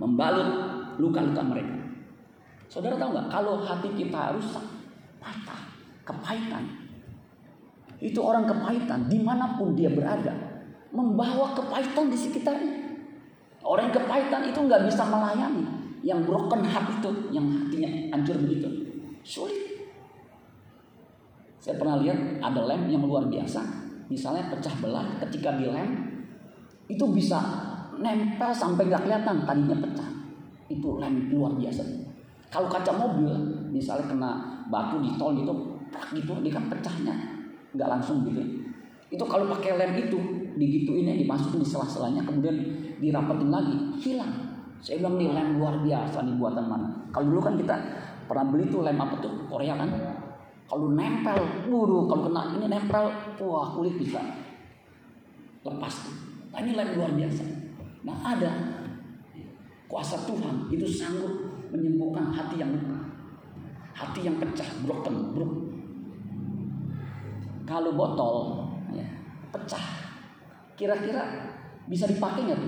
[0.00, 0.48] Membalut
[0.96, 1.76] luka-luka mereka.
[2.70, 3.28] Saudara tahu nggak?
[3.28, 4.64] Kalau hati kita rusak,
[5.18, 5.60] patah,
[6.06, 6.64] kepahitan.
[8.00, 10.32] Itu orang kepahitan di mana pun dia berada.
[10.94, 12.76] Membawa kepahitan di sekitarnya.
[13.60, 15.64] Orang yang kepahitan itu nggak bisa melayani.
[16.00, 18.68] Yang broken heart itu, yang hatinya hancur begitu.
[19.20, 19.84] Sulit.
[21.60, 23.89] Saya pernah lihat ada lem yang luar biasa.
[24.10, 26.10] Misalnya pecah belah ketika dilem
[26.90, 27.38] itu bisa
[28.02, 30.10] nempel sampai nggak kelihatan tadinya pecah.
[30.66, 31.82] Itu lem luar biasa.
[32.50, 33.30] Kalau kaca mobil
[33.70, 34.30] misalnya kena
[34.66, 35.54] batu di tol gitu,
[36.10, 37.14] gitu dia kan pecahnya
[37.70, 38.42] nggak langsung gitu.
[39.10, 40.18] Itu kalau pakai lem itu
[40.58, 42.58] digituin ya dimasukin di sela-selanya kemudian
[42.98, 44.34] dirapetin lagi hilang.
[44.82, 46.88] Saya bilang nih lem luar biasa nih buatan mana.
[47.14, 47.74] Kalau dulu kan kita
[48.26, 49.90] pernah beli tuh lem apa tuh Korea kan
[50.70, 53.10] kalau nempel, buru kalau kena ini nempel,
[53.42, 54.22] wah kulit bisa
[55.66, 55.94] lepas.
[56.54, 57.42] Nah ini lem luar biasa.
[58.06, 58.54] Nah ada
[59.90, 61.34] kuasa Tuhan itu sanggup
[61.74, 63.02] menyembuhkan hati yang luka,
[63.98, 65.66] hati yang pecah, broken, broken.
[67.66, 68.62] Kalau botol
[68.94, 69.10] ya,
[69.50, 69.86] pecah,
[70.78, 71.50] kira-kira
[71.90, 72.62] bisa dipakai nggak?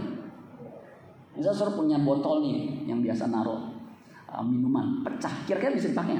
[1.38, 3.62] Misal suruh punya botol nih yang biasa naruh
[4.26, 6.18] uh, minuman, pecah, kira-kira bisa dipakai?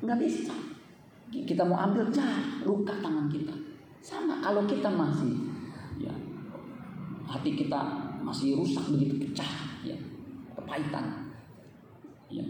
[0.00, 0.63] Nggak bisa.
[1.42, 3.50] Kita mau ambil jah luka tangan kita.
[3.98, 5.50] Sama kalau kita masih
[5.98, 6.14] ya
[7.26, 7.80] hati kita
[8.22, 9.50] masih rusak begitu pecah
[9.82, 9.98] ya
[10.54, 11.34] kepahitan.
[12.30, 12.46] Ya.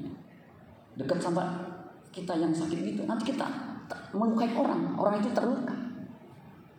[1.00, 1.48] Dekat sama
[2.12, 3.48] kita yang sakit gitu nanti kita
[4.12, 5.72] melukai orang orang itu terluka.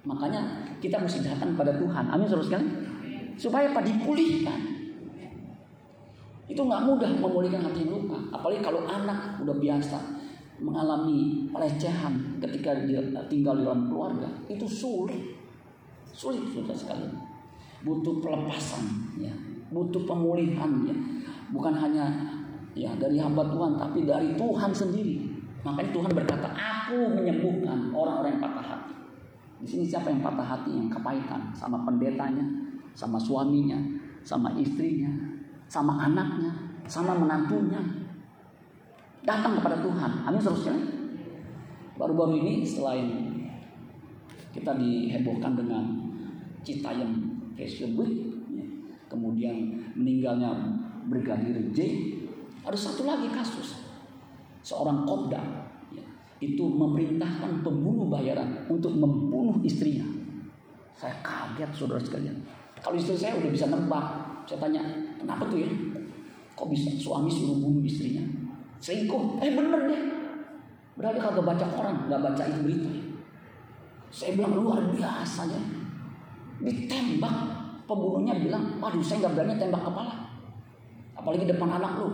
[0.06, 2.06] Makanya kita mesti datang pada Tuhan.
[2.14, 2.70] Amin saudara sekalian.
[3.36, 3.82] Supaya apa?
[3.82, 4.60] Dipulihkan.
[6.46, 8.22] Itu nggak mudah memulihkan hati yang luka.
[8.30, 10.15] Apalagi kalau anak udah biasa
[10.60, 15.36] mengalami pelecehan ketika dia tinggal di dalam keluarga itu sulit.
[16.16, 17.08] Sulit sudah sekali
[17.84, 18.84] butuh pelepasan
[19.20, 19.34] ya.
[19.70, 20.96] Butuh pemulihan ya.
[21.52, 22.08] Bukan hanya
[22.76, 25.28] ya dari hamba Tuhan tapi dari Tuhan sendiri.
[25.66, 28.96] Makanya Tuhan berkata aku menyembuhkan orang-orang yang patah hati.
[29.60, 30.72] Di sini siapa yang patah hati?
[30.72, 31.42] Yang kepahitan.
[31.58, 32.46] Sama pendetanya
[32.96, 33.78] sama suaminya
[34.26, 35.12] sama istrinya
[35.68, 36.50] sama anaknya
[36.88, 37.78] sama menantunya
[39.26, 40.12] datang kepada Tuhan.
[40.24, 40.78] Amin seterusnya.
[41.98, 43.34] Baru-baru ini selain
[44.54, 45.84] kita dihebohkan dengan
[46.64, 47.12] Citayam
[47.58, 48.14] Fashion Week,
[49.12, 50.50] kemudian meninggalnya
[51.10, 51.80] Brigadir J,
[52.66, 53.86] ada satu lagi kasus
[54.66, 55.38] seorang kopda
[55.94, 56.06] ya,
[56.42, 60.06] itu memerintahkan pembunuh bayaran untuk membunuh istrinya.
[60.96, 62.40] Saya kaget saudara sekalian.
[62.80, 64.06] Kalau istri saya udah bisa nebak,
[64.48, 64.82] saya tanya
[65.20, 65.70] kenapa tuh ya?
[66.56, 68.24] Kok bisa suami suruh bunuh istrinya?
[68.80, 69.42] Selingkuh.
[69.42, 70.02] Eh bener deh.
[70.96, 72.92] Berarti kagak baca koran nggak baca itu berita.
[74.16, 75.62] Saya bilang luar biasa ya
[76.64, 77.36] ditembak.
[77.86, 80.16] Pembunuhnya bilang waduh saya nggak berani tembak kepala.
[81.14, 82.10] Apalagi depan anak lu.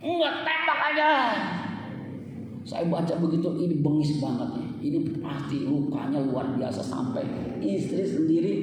[0.00, 1.10] Enggak tembak aja.
[2.64, 4.66] Saya baca begitu ini bengis banget ya.
[4.78, 7.24] Ini pasti lukanya luar biasa sampai
[7.60, 8.54] istri sendiri.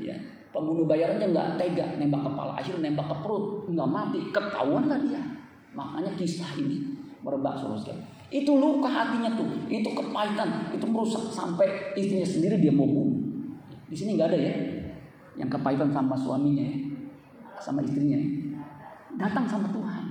[0.00, 0.16] Ya
[0.48, 4.18] pembunuh bayarannya nggak tega nembak kepala akhirnya nembak ke perut nggak mati.
[4.32, 5.43] Ketahuan lah dia
[5.74, 7.98] Makanya kisah ini merebak saudara
[8.30, 13.14] Itu luka hatinya tuh, itu kepahitan, itu merusak sampai istrinya sendiri dia mau bunuh.
[13.86, 14.54] Di sini nggak ada ya,
[15.38, 16.78] yang kepahitan sama suaminya ya,
[17.62, 18.18] sama istrinya.
[18.18, 18.26] Ya.
[19.14, 20.04] Datang sama Tuhan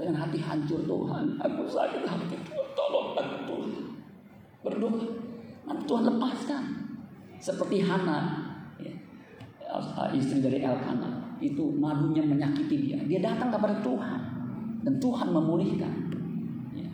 [0.00, 3.68] dengan hati hancur Tuhan, aku sakit hati Tuhan, tolong aku Tuhan.
[4.64, 5.04] Berdoa,
[5.68, 6.64] nanti Tuhan lepaskan.
[7.38, 8.18] Seperti Hana,
[8.80, 8.90] ya,
[10.16, 12.98] istri dari Elkanah, itu madunya menyakiti dia.
[13.04, 14.37] Dia datang kepada Tuhan
[14.82, 15.92] dan Tuhan memulihkan.
[16.74, 16.88] Ya.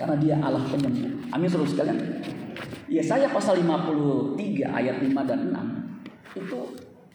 [0.00, 1.28] Karena dia Allah penyembuh.
[1.32, 1.98] Amin terus sekalian.
[2.86, 6.60] Ya saya pasal 53 ayat 5 dan 6 itu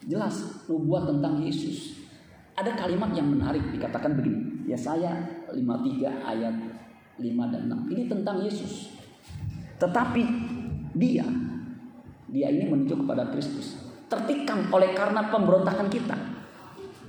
[0.06, 2.04] jelas nubuat tentang Yesus.
[2.58, 4.68] Ada kalimat yang menarik dikatakan begini.
[4.68, 5.16] Ya saya
[5.50, 5.58] 53
[6.28, 6.56] ayat
[7.18, 7.94] 5 dan 6.
[7.96, 8.92] Ini tentang Yesus.
[9.80, 10.24] Tetapi
[10.94, 11.26] dia
[12.32, 13.80] dia ini menunjuk kepada Kristus.
[14.12, 16.31] Tertikam oleh karena pemberontakan kita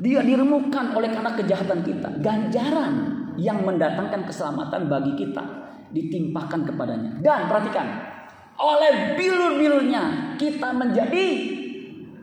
[0.00, 2.08] dia diremukkan oleh karena kejahatan kita.
[2.24, 2.94] Ganjaran
[3.36, 5.42] yang mendatangkan keselamatan bagi kita
[5.92, 7.10] ditimpakan kepadanya.
[7.20, 7.86] Dan perhatikan,
[8.56, 11.26] oleh bilur-bilurnya kita menjadi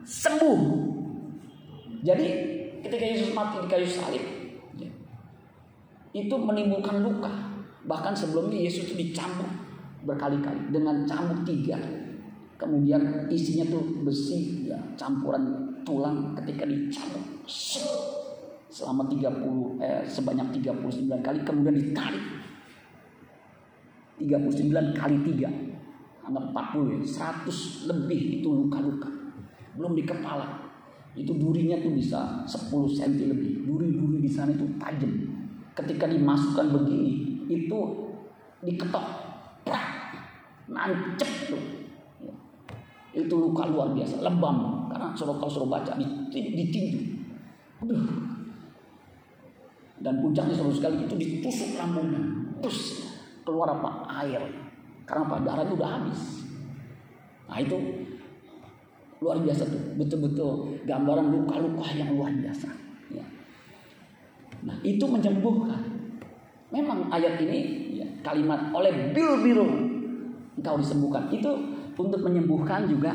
[0.02, 0.60] sembuh.
[2.02, 2.28] Jadi
[2.82, 4.24] ketika Yesus mati di kayu salib,
[6.10, 7.30] itu menimbulkan luka.
[7.86, 9.50] Bahkan sebelumnya Yesus itu dicambuk
[10.10, 11.78] berkali-kali dengan cambuk tiga.
[12.60, 17.39] Kemudian isinya tuh besi, ya, campuran tulang ketika dicabut
[18.70, 22.26] selama 30 eh, sebanyak 39 kali kemudian ditarik.
[24.22, 26.98] 39 kali 3 anggap 40 ya
[27.50, 29.10] 100 lebih itu luka-luka.
[29.74, 30.70] Belum di kepala.
[31.18, 33.66] Itu durinya tuh bisa 10 cm lebih.
[33.66, 35.10] Duri-duri di sana itu tajam.
[35.74, 37.14] Ketika dimasukkan begini
[37.50, 37.80] itu
[38.62, 39.06] diketok.
[39.66, 39.86] Prak
[40.70, 41.64] nancep tuh.
[43.10, 44.22] Itu luka luar biasa.
[44.22, 44.86] Lebam.
[44.94, 45.98] Karena suruh kau suruh baca
[46.30, 47.19] ditinju.
[50.00, 52.20] Dan puncaknya suruh sekali itu ditusuk lambungnya.
[52.64, 53.08] Terus
[53.44, 54.08] keluar apa?
[54.24, 54.44] Air.
[55.04, 55.36] Karena apa?
[55.44, 56.22] Darah itu udah habis.
[57.52, 57.78] Nah itu
[59.20, 59.84] luar biasa tuh.
[60.00, 62.68] Betul-betul gambaran luka-luka yang luar biasa.
[63.12, 63.26] Ya.
[64.64, 65.84] Nah itu menyembuhkan.
[66.70, 67.60] Memang ayat ini
[67.98, 69.68] ya, kalimat oleh biru-biru
[70.56, 71.28] engkau disembuhkan.
[71.34, 71.52] Itu
[72.00, 73.12] untuk menyembuhkan juga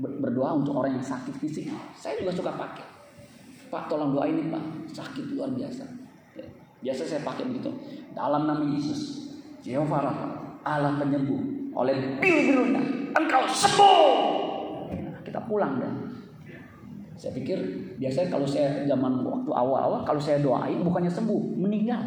[0.00, 1.68] berdoa untuk orang yang sakit fisik.
[1.92, 2.95] Saya juga suka pakai.
[3.66, 5.84] Pak tolong doa ini Pak, sakit luar biasa.
[6.38, 6.46] Ya,
[6.82, 7.70] biasa saya pakai begitu.
[8.14, 10.28] Dalam nama Yesus, Jehovah Rafa,
[10.62, 11.72] Allah penyembuh.
[11.76, 14.08] Oleh biru-birunya, engkau sembuh.
[15.26, 15.92] kita pulang dan
[17.18, 17.58] saya pikir
[17.98, 22.00] biasanya kalau saya zaman waktu awal-awal kalau saya doain bukannya sembuh, meninggal.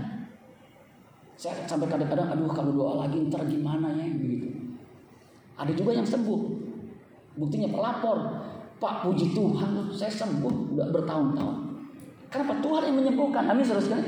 [1.36, 4.50] Saya sampai kadang-kadang aduh kalau doa lagi ntar gimana ya begitu.
[5.60, 6.60] Ada juga yang sembuh,
[7.39, 8.17] Buktinya pelapor.
[8.79, 11.57] Pak puji Tuhan saya sembuh udah bertahun-tahun.
[12.31, 13.43] Kenapa Tuhan yang menyembuhkan?
[13.51, 13.99] Amin saudara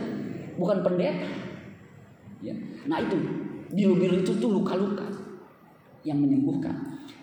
[0.56, 1.28] Bukan pendeta.
[2.42, 2.56] Ya.
[2.88, 3.18] Nah itu
[3.72, 5.08] Biru-biru itu tuh luka-luka
[6.04, 6.76] yang menyembuhkan.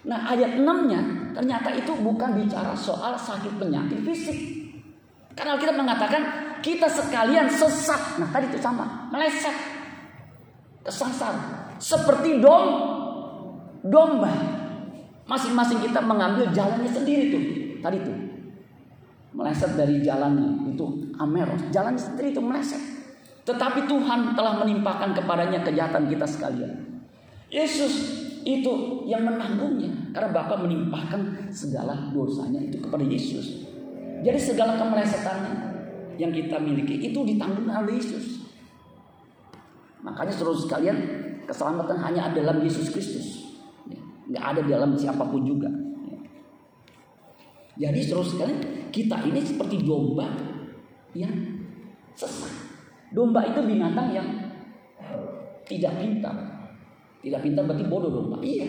[0.09, 1.01] Nah ayat 6-nya
[1.37, 4.39] ternyata itu bukan bicara soal sakit penyakit fisik.
[5.37, 6.23] Karena kita mengatakan
[6.65, 8.17] kita sekalian sesat.
[8.17, 9.55] Nah tadi itu sama, meleset.
[10.83, 11.37] Kesasar.
[11.77, 12.65] Seperti dom,
[13.85, 14.58] domba.
[15.29, 17.43] Masing-masing kita mengambil jalannya sendiri tuh.
[17.85, 18.17] Tadi tuh.
[19.37, 20.73] Meleset dari jalannya.
[20.73, 21.69] Itu ameros.
[21.69, 22.81] Jalannya sendiri itu meleset.
[23.45, 27.01] Tetapi Tuhan telah menimpakan kepadanya kejahatan kita sekalian.
[27.49, 33.69] Yesus itu yang menanggungnya karena Bapa menimpahkan segala dosanya itu kepada Yesus.
[34.21, 35.55] Jadi segala kemelesetannya
[36.21, 38.45] yang kita miliki itu ditanggung oleh Yesus.
[40.03, 40.97] Makanya seluruh sekalian
[41.45, 43.38] keselamatan hanya ada dalam Yesus Kristus.
[44.29, 45.69] Nggak ada dalam siapa pun juga.
[47.79, 48.61] Jadi seluruh sekalian
[48.91, 50.27] kita ini seperti domba
[51.15, 51.31] yang
[52.19, 52.51] sesat.
[53.15, 54.29] Domba itu binatang yang
[55.65, 56.37] tidak pintar.
[57.23, 58.11] Tidak pintar berarti bodoh.
[58.35, 58.43] Pak.
[58.43, 58.69] Iya.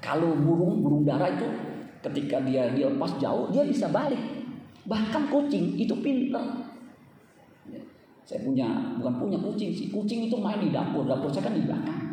[0.00, 1.46] Kalau burung, burung dara itu
[2.02, 4.18] ketika dia dilepas jauh, dia bisa balik.
[4.86, 6.64] Bahkan kucing itu pintar.
[7.68, 7.82] Ya.
[8.24, 9.92] Saya punya, bukan punya kucing sih.
[9.92, 11.04] Kucing itu main di dapur.
[11.04, 12.05] Dapur saya kan di belakang.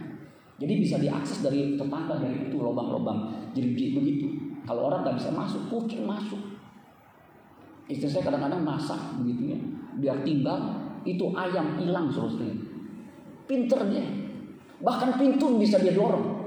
[0.61, 3.51] Jadi bisa diakses dari tetangga dari itu lubang-lubang.
[3.53, 4.27] Jadi begitu.
[4.63, 6.39] Kalau orang nggak bisa masuk, kucing masuk.
[7.89, 9.59] Istri saya kadang-kadang masak begitu ya.
[9.99, 12.39] Biar tinggal itu ayam hilang terus
[13.43, 14.05] Pinter dia.
[14.79, 16.43] Bahkan pintu bisa dia dorong.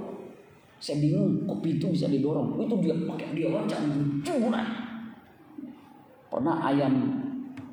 [0.76, 2.56] Saya bingung kok pintu bisa didorong.
[2.60, 3.80] Itu dia pakai dia loncat
[4.20, 4.70] curang.
[6.28, 6.92] Pernah ayam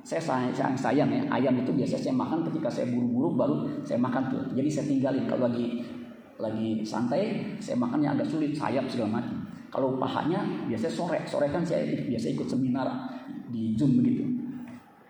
[0.04, 4.24] saya sayang, sayang ya ayam itu biasa saya makan ketika saya buru-buru baru saya makan
[4.32, 4.43] tuh.
[4.56, 5.84] Jadi saya tinggalin kalau lagi
[6.41, 9.38] lagi santai saya makannya agak sulit sayap segala macam.
[9.74, 12.86] Kalau pahanya biasanya sore sore kan saya biasa ikut seminar
[13.50, 14.26] di zoom begitu.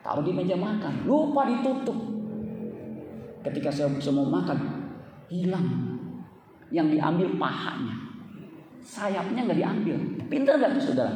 [0.04, 1.96] Taruh di meja makan lupa ditutup.
[3.44, 4.58] Ketika saya mau makan
[5.32, 5.68] hilang.
[6.74, 7.96] Yang diambil pahanya.
[8.82, 9.96] Sayapnya nggak diambil.
[10.26, 11.14] Pinter nggak tuh saudara?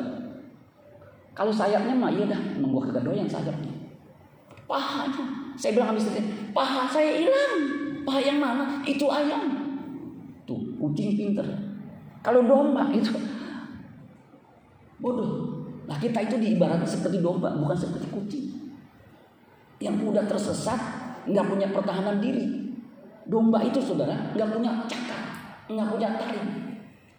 [1.34, 3.74] Kalau sayapnya mah iya dah, emang gua kagak doyan sayapnya.
[4.70, 5.26] Pahanya.
[5.58, 6.22] Saya bilang habis itu,
[6.54, 7.54] paha saya hilang.
[8.06, 8.82] Paha yang mana?
[8.86, 9.57] Itu ayam.
[10.98, 11.46] Kucing pinter.
[12.26, 13.14] Kalau domba itu
[14.98, 15.62] bodoh.
[15.86, 18.46] Nah kita itu diibaratkan seperti domba, bukan seperti kucing.
[19.78, 20.82] Yang mudah tersesat,
[21.30, 22.74] nggak punya pertahanan diri.
[23.30, 25.22] Domba itu saudara nggak punya cakar,
[25.70, 26.50] nggak punya taring.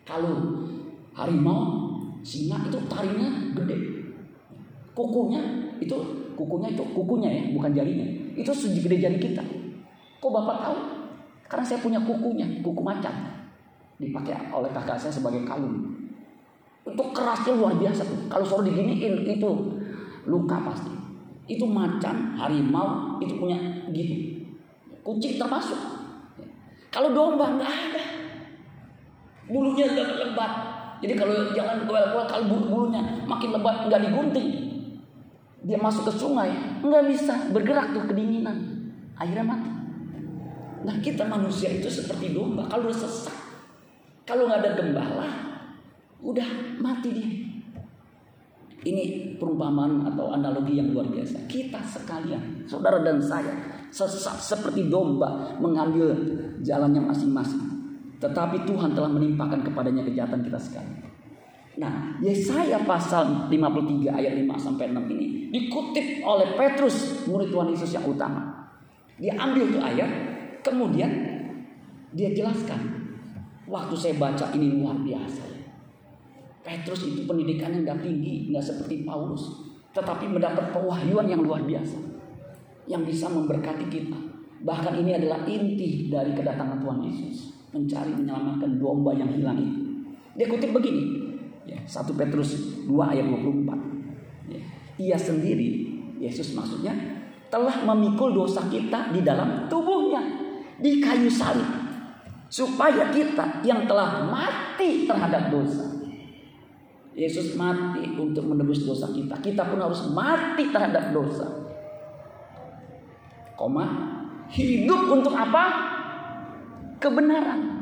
[0.02, 0.66] Kalau
[1.14, 1.94] harimau,
[2.26, 3.78] singa itu taringnya gede.
[4.90, 5.38] Kukunya
[5.78, 5.94] itu
[6.34, 8.06] kukunya itu kukunya ya, bukan jarinya.
[8.34, 9.46] Itu segede jari kita.
[10.18, 10.76] Kok bapak tahu?
[11.46, 13.37] Karena saya punya kukunya, kuku macan.
[13.98, 15.98] Dipakai oleh kakak saya sebagai kalung.
[16.86, 18.02] Itu kerasnya luar biasa.
[18.30, 19.50] Kalau suruh diginiin itu
[20.30, 20.92] luka pasti.
[21.48, 23.58] Itu macan, harimau itu punya
[23.90, 24.14] gitu.
[25.02, 25.76] Kucing termasuk.
[26.88, 28.02] Kalau domba nggak ada.
[29.48, 30.52] Bulunya lebat.
[30.98, 34.48] Jadi kalau jangan kuel-kuel kalau bulunya makin lebat nggak digunting.
[35.64, 36.52] Dia masuk ke sungai
[36.84, 38.56] nggak bisa bergerak tuh kedinginan.
[39.18, 39.70] Akhirnya mati.
[40.84, 43.47] Nah kita manusia itu seperti domba kalau udah sesak.
[44.28, 45.28] Kalau nggak ada gembala,
[46.20, 47.30] udah mati dia.
[48.78, 51.48] Ini perumpamaan atau analogi yang luar biasa.
[51.48, 53.56] Kita sekalian, saudara dan saya,
[53.88, 56.12] sesat seperti domba mengambil
[56.60, 57.64] jalannya masing-masing.
[58.20, 61.08] Tetapi Tuhan telah menimpakan kepadanya kejahatan kita sekalian.
[61.78, 67.94] Nah, Yesaya pasal 53 ayat 5 sampai 6 ini dikutip oleh Petrus, murid Tuhan Yesus
[67.94, 68.66] yang utama.
[69.16, 70.10] Dia ambil tuh ayat,
[70.66, 71.10] kemudian
[72.10, 72.97] dia jelaskan.
[73.68, 75.44] Waktu saya baca ini luar biasa.
[76.64, 79.44] Petrus itu pendidikannya nggak tinggi, nggak seperti Paulus,
[79.92, 81.96] tetapi mendapat pewahyuan yang luar biasa,
[82.88, 84.16] yang bisa memberkati kita.
[84.64, 89.80] Bahkan ini adalah inti dari kedatangan Tuhan Yesus, mencari menyelamatkan domba yang hilang itu.
[90.36, 91.04] Dia kutip begini,
[91.64, 94.52] ya, 1 Petrus 2 ayat 24.
[94.52, 94.60] Ya,
[94.96, 95.88] ia sendiri,
[96.20, 96.92] Yesus maksudnya,
[97.48, 100.20] telah memikul dosa kita di dalam tubuhnya
[100.78, 101.77] di kayu salib
[102.48, 105.98] supaya kita yang telah mati terhadap dosa
[107.18, 109.34] Yesus mati untuk menebus dosa kita.
[109.42, 111.50] Kita pun harus mati terhadap dosa.
[113.58, 113.82] Koma,
[114.46, 115.64] hidup untuk apa?
[117.02, 117.74] Kebenaran.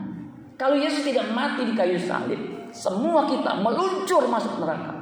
[0.56, 2.40] Kalau Yesus tidak mati di kayu salib,
[2.72, 4.96] semua kita meluncur masuk neraka.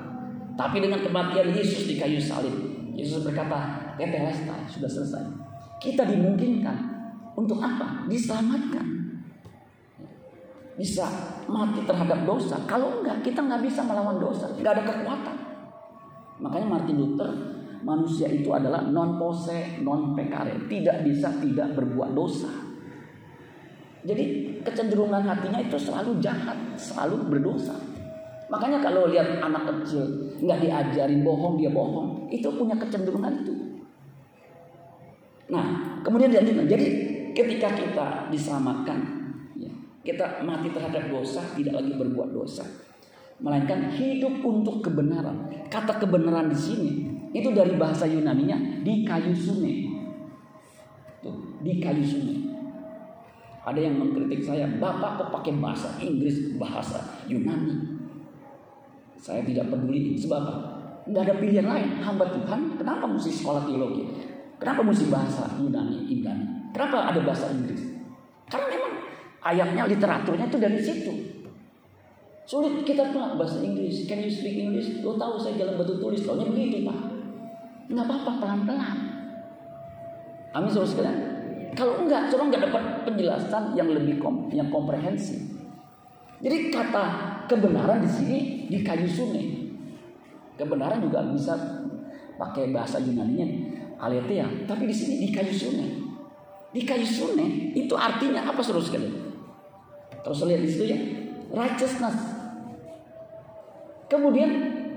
[0.58, 2.54] Tapi dengan kematian Yesus di kayu salib,
[2.98, 5.24] Yesus berkata, "Tetelestai, sudah selesai."
[5.78, 6.74] Kita dimungkinkan
[7.38, 8.02] untuk apa?
[8.10, 9.03] Diselamatkan
[10.74, 11.06] bisa
[11.46, 12.58] mati terhadap dosa.
[12.66, 14.50] Kalau enggak, kita nggak bisa melawan dosa.
[14.58, 15.36] Nggak ada kekuatan.
[16.42, 17.30] Makanya Martin Luther,
[17.86, 20.66] manusia itu adalah non pose, non pekare.
[20.66, 22.50] Tidak bisa tidak berbuat dosa.
[24.04, 24.24] Jadi
[24.60, 27.72] kecenderungan hatinya itu selalu jahat, selalu berdosa.
[28.52, 30.04] Makanya kalau lihat anak kecil
[30.44, 33.54] nggak diajarin bohong dia bohong, itu punya kecenderungan itu.
[35.48, 36.68] Nah, kemudian dilanjutkan.
[36.68, 36.86] Jadi
[37.32, 39.13] ketika kita diselamatkan,
[40.04, 42.62] kita mati terhadap dosa, tidak lagi berbuat dosa,
[43.40, 45.48] melainkan hidup untuk kebenaran.
[45.72, 46.90] Kata kebenaran di sini
[47.32, 49.90] itu dari bahasa Yunani-nya di kayu sune.
[51.24, 52.36] Tuh, di kayu sune.
[53.64, 57.96] Ada yang mengkritik saya, Bapak kok pakai bahasa Inggris, bahasa Yunani.
[59.16, 60.44] Saya tidak peduli, sebab?
[61.08, 61.96] Nggak ada pilihan lain.
[62.04, 64.04] Hamba Tuhan, kenapa mesti sekolah teologi?
[64.60, 66.76] Kenapa mesti bahasa Yunani, Yunani?
[66.76, 67.80] Kenapa ada bahasa Inggris?
[68.52, 68.92] Karena memang
[69.44, 71.12] ayatnya, literaturnya itu dari situ.
[72.44, 74.04] Sulit kita tuh bahasa Inggris.
[74.04, 75.00] Can you speak English?
[75.00, 76.20] Lo tahu saya jalan batu tulis.
[76.24, 76.98] Taunya begitu pak.
[77.88, 78.96] Nggak apa-apa pelan-pelan.
[80.52, 81.18] Amin saudara sekalian.
[81.74, 85.40] Kalau enggak, saudara enggak dapat penjelasan yang lebih kom yang komprehensif.
[86.44, 87.04] Jadi kata
[87.48, 88.38] kebenaran di sini
[88.68, 89.72] di kayu sune.
[90.54, 91.56] Kebenaran juga bisa
[92.36, 93.48] pakai bahasa Yunani-nya
[93.98, 95.86] aletheia, tapi di sini di kayu sune.
[96.70, 99.23] Di kayu sune itu artinya apa saudara sekalian?
[100.24, 100.98] Terus lihat di situ ya,
[101.52, 102.16] righteousness.
[104.08, 104.50] Kemudian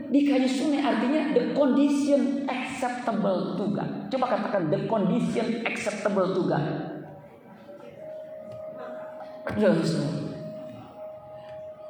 [0.07, 4.07] di kayu sune artinya the condition acceptable to God.
[4.07, 6.65] Coba katakan the condition acceptable to God.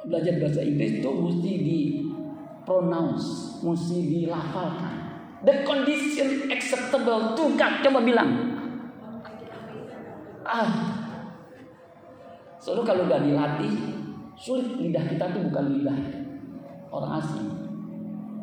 [0.08, 1.78] Belajar bahasa Inggris itu mesti di
[2.66, 4.94] pronounce, mesti dilafalkan.
[5.46, 7.86] The condition acceptable to God.
[7.86, 8.30] Coba bilang.
[10.42, 10.97] Ah.
[12.68, 13.72] Soalnya kalau udah dilatih,
[14.36, 15.96] sulit lidah kita tuh bukan lidah
[16.92, 17.48] orang asing.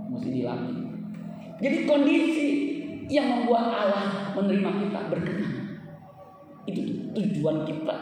[0.10, 0.78] Mesti dilatih.
[1.62, 2.48] Jadi kondisi
[3.06, 5.54] yang membuat Allah menerima kita berkenan.
[6.66, 6.82] Itu
[7.14, 7.96] tujuan kita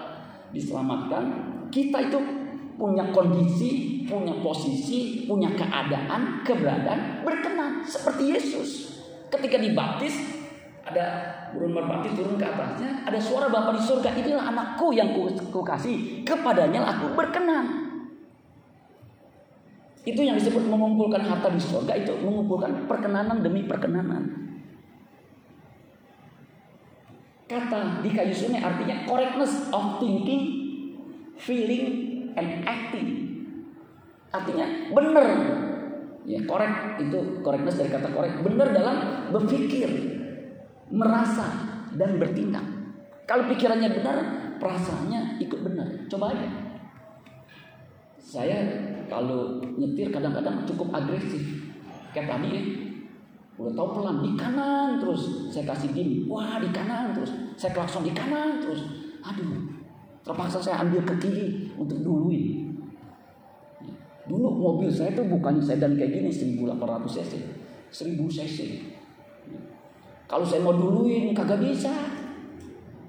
[0.55, 1.23] diselamatkan.
[1.67, 2.19] Kita itu
[2.79, 8.69] punya kondisi, punya posisi, punya keadaan, keberadaan berkenan seperti Yesus.
[9.27, 10.42] Ketika dibaptis,
[10.83, 11.05] ada
[11.55, 15.63] burung merpati turun ke atasnya, ada suara Bapa di surga, inilah anakku yang ku, ku
[15.63, 17.95] kasih, kepadanya aku berkenan.
[20.03, 24.51] Itu yang disebut mengumpulkan harta di surga itu mengumpulkan perkenanan demi perkenanan.
[27.47, 30.43] Kata di kayu sungai artinya correctness of thinking,
[31.39, 31.85] feeling,
[32.35, 33.07] and acting.
[34.35, 35.27] Artinya benar.
[36.23, 38.43] Ya, korek itu correctness dari kata korek.
[38.43, 38.95] Benar dalam
[39.31, 39.87] berpikir,
[40.89, 41.47] merasa
[41.95, 42.65] dan bertindak.
[43.23, 44.17] Kalau pikirannya benar,
[44.59, 45.87] perasaannya ikut benar.
[46.11, 46.47] Coba aja.
[48.19, 48.57] Saya
[49.07, 51.63] kalau nyetir kadang-kadang cukup agresif.
[52.13, 52.61] Kayak tadi ya,
[53.53, 58.01] udah tahu pelan di kanan terus saya kasih gini wah di kanan terus saya klakson
[58.01, 58.81] di kanan terus
[59.21, 59.61] aduh
[60.25, 62.73] terpaksa saya ambil ke kiri untuk duluin
[64.25, 66.73] dulu mobil saya tuh bukannya sedan kayak gini 1800
[67.05, 67.33] cc
[67.93, 68.57] 1000 cc
[70.33, 71.93] kalau saya mau duluin kagak bisa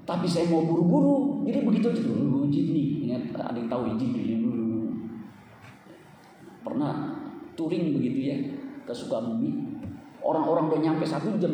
[0.05, 4.37] tapi saya mau buru-buru jadi begitu aja dulu Jimny ingat ada yang tahu Jimny
[6.61, 7.17] pernah
[7.57, 8.37] touring begitu ya
[8.85, 9.65] ke Sukabumi
[10.25, 11.53] Orang-orang udah nyampe satu jam.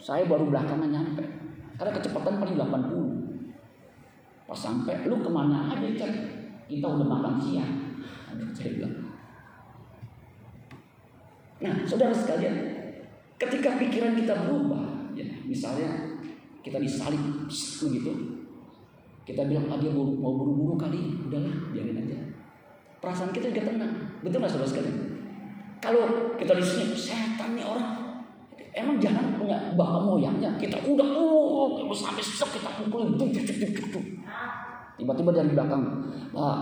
[0.00, 1.20] Saya baru belakangan nyampe.
[1.76, 4.48] Karena kecepatan paling 80.
[4.48, 6.12] Pas sampai, lu ke mana aja cek?
[6.64, 8.00] Kita udah makan siang.
[8.56, 8.96] Saya bilang.
[11.60, 12.56] Nah, saudara sekalian,
[13.36, 14.89] ketika pikiran kita berubah,
[15.50, 15.90] misalnya
[16.62, 17.18] kita disalib
[17.50, 18.12] begitu,
[19.26, 22.18] kita bilang ah dia mau buru-buru kali, udahlah biarin aja.
[23.02, 24.96] Perasaan kita juga tenang, betul nggak saudara sekalian?
[25.82, 28.22] Kalau kita di sini setan nih orang,
[28.76, 30.54] emang jangan punya bapak moyangnya.
[30.60, 33.18] Kita udah oh sampai sesek kita pukulin,
[34.94, 35.82] tiba-tiba dari belakang,
[36.30, 36.58] pak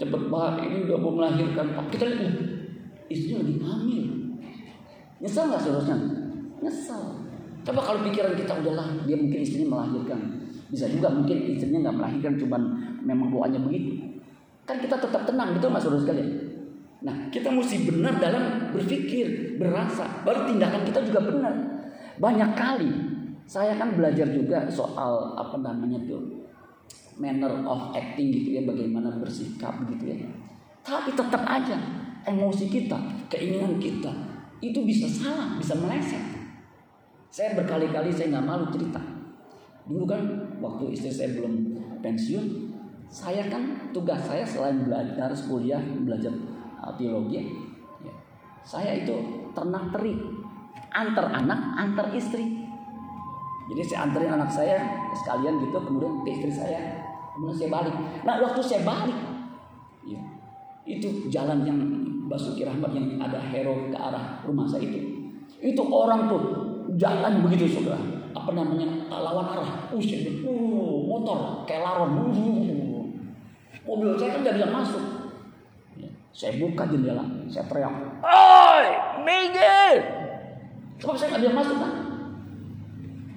[0.00, 2.32] cepet pak ini udah mau melahirkan pak kita lihat
[3.12, 4.04] istrinya lagi hamil.
[5.20, 5.96] Nyesel nggak seharusnya?
[6.64, 7.02] Nyesel.
[7.60, 10.20] Coba kalau pikiran kita udahlah dia mungkin istrinya melahirkan,
[10.72, 12.62] bisa juga mungkin istrinya nggak melahirkan, cuman
[13.04, 14.00] memang doanya begitu.
[14.64, 16.30] Kan kita tetap tenang, betul mas saudara sekalian?
[17.00, 21.54] Nah, kita mesti benar dalam berpikir, berasa, baru tindakan kita juga benar.
[22.20, 22.90] Banyak kali
[23.48, 26.44] saya kan belajar juga soal apa namanya tuh
[27.16, 30.16] manner of acting gitu ya, bagaimana bersikap gitu ya.
[30.80, 31.76] Tapi tetap aja
[32.24, 32.96] emosi kita,
[33.28, 34.12] keinginan kita
[34.60, 36.39] itu bisa salah, bisa meleset.
[37.30, 39.00] Saya berkali-kali saya nggak malu cerita.
[39.86, 40.22] Dulu kan
[40.58, 42.44] waktu istri saya belum pensiun,
[43.06, 46.30] saya kan tugas saya selain belajar kuliah belajar
[46.94, 47.42] teologi
[48.00, 48.14] ya.
[48.62, 49.12] saya itu
[49.52, 50.14] ternak teri
[50.94, 52.64] antar anak antar istri
[53.68, 54.78] jadi saya anterin anak saya
[55.12, 57.10] sekalian gitu kemudian ke istri saya
[57.40, 57.94] Kemudian saya balik.
[58.26, 59.18] Nah waktu saya balik,
[60.04, 60.20] ya,
[60.84, 61.78] itu jalan yang
[62.28, 65.00] Basuki Rahmat yang ada hero ke arah rumah saya itu.
[65.56, 66.42] Itu orang tuh
[66.96, 68.00] jalan begitu saudara.
[68.30, 69.70] Apa namanya lawan arah.
[69.94, 72.10] Usia, uh, motor kayak laron.
[72.30, 73.04] Uh,
[73.86, 75.04] mobil saya kan nggak bisa masuk.
[75.98, 78.86] Ya, saya buka jendela, saya teriak, Oi,
[79.26, 79.98] minggir!
[81.02, 81.92] Sebab saya nggak bisa masuk kan.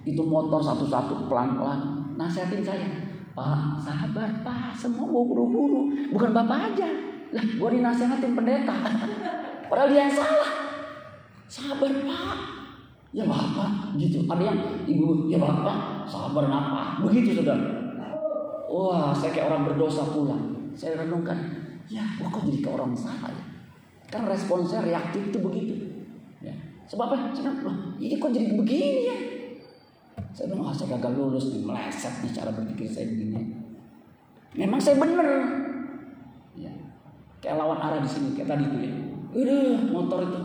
[0.04, 2.14] Itu motor satu-satu pelan-pelan.
[2.14, 2.88] Nasihatin saya,
[3.34, 5.90] Pak, sabar Pak, semua mau buru-buru.
[6.14, 6.90] Bukan Bapak aja.
[7.34, 8.78] Lah, gue dinasehatin pendeta.
[9.74, 10.54] Padahal dia yang salah.
[11.50, 12.63] Sabar Pak.
[13.14, 14.26] Ya Bapak, gitu.
[14.26, 14.60] Ada yang
[14.90, 17.06] ibu, ya Bapak, sabar apa?
[17.06, 17.54] Begitu sudah.
[18.66, 20.74] Wah, saya kayak orang berdosa pulang.
[20.74, 21.38] Saya renungkan,
[21.86, 23.46] ya kok jadi ke orang salah ya.
[24.10, 25.74] Kan respon saya reaktif itu begitu.
[26.42, 26.58] Ya.
[26.90, 27.38] Sebab apa?
[27.38, 29.18] Bilang, ini kok jadi begini ya?
[30.34, 33.62] Saya bilang, oh, saya gagal lulus nih, meleset nih cara berpikir saya begini.
[34.58, 35.26] Memang saya benar.
[36.58, 36.74] Ya.
[37.38, 38.92] Kayak lawan arah di sini, kayak tadi itu ya.
[39.34, 40.42] Udah, motor itu.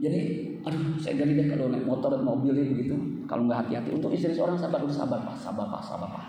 [0.00, 0.20] Jadi,
[0.64, 2.96] aduh, saya gak deh kalau naik motor dan mobil ya begitu.
[3.28, 6.26] Kalau nggak hati-hati, untuk istri seorang sabar, udah sabar pak, sabar pak, sabar pak.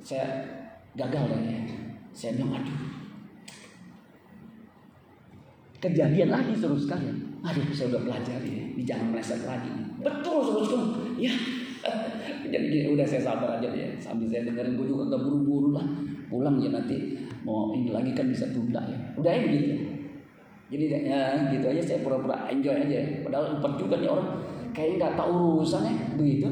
[0.00, 0.26] Saya
[0.96, 1.60] gagal deh ya.
[2.16, 2.78] Saya bilang, aduh,
[5.80, 7.12] kejadian lagi seru sekali.
[7.44, 9.68] Aduh, saya udah belajar ya, di jangan meleset lagi.
[10.00, 11.20] Betul, seru sekali.
[11.20, 11.34] Ya,
[12.52, 13.92] jadi udah saya sabar aja ya.
[14.00, 15.84] Sambil saya dengerin, gue juga gak buru-buru lah.
[16.26, 17.14] Pulang ya nanti
[17.46, 18.98] mau ini lagi kan bisa tunda ya.
[19.20, 19.95] Udah ya begitu.
[20.66, 22.98] Jadi ya gitu aja saya pura-pura enjoy aja.
[23.22, 24.28] Padahal empat juga nih orang
[24.74, 26.48] kayaknya nggak tahu urusannya begitu.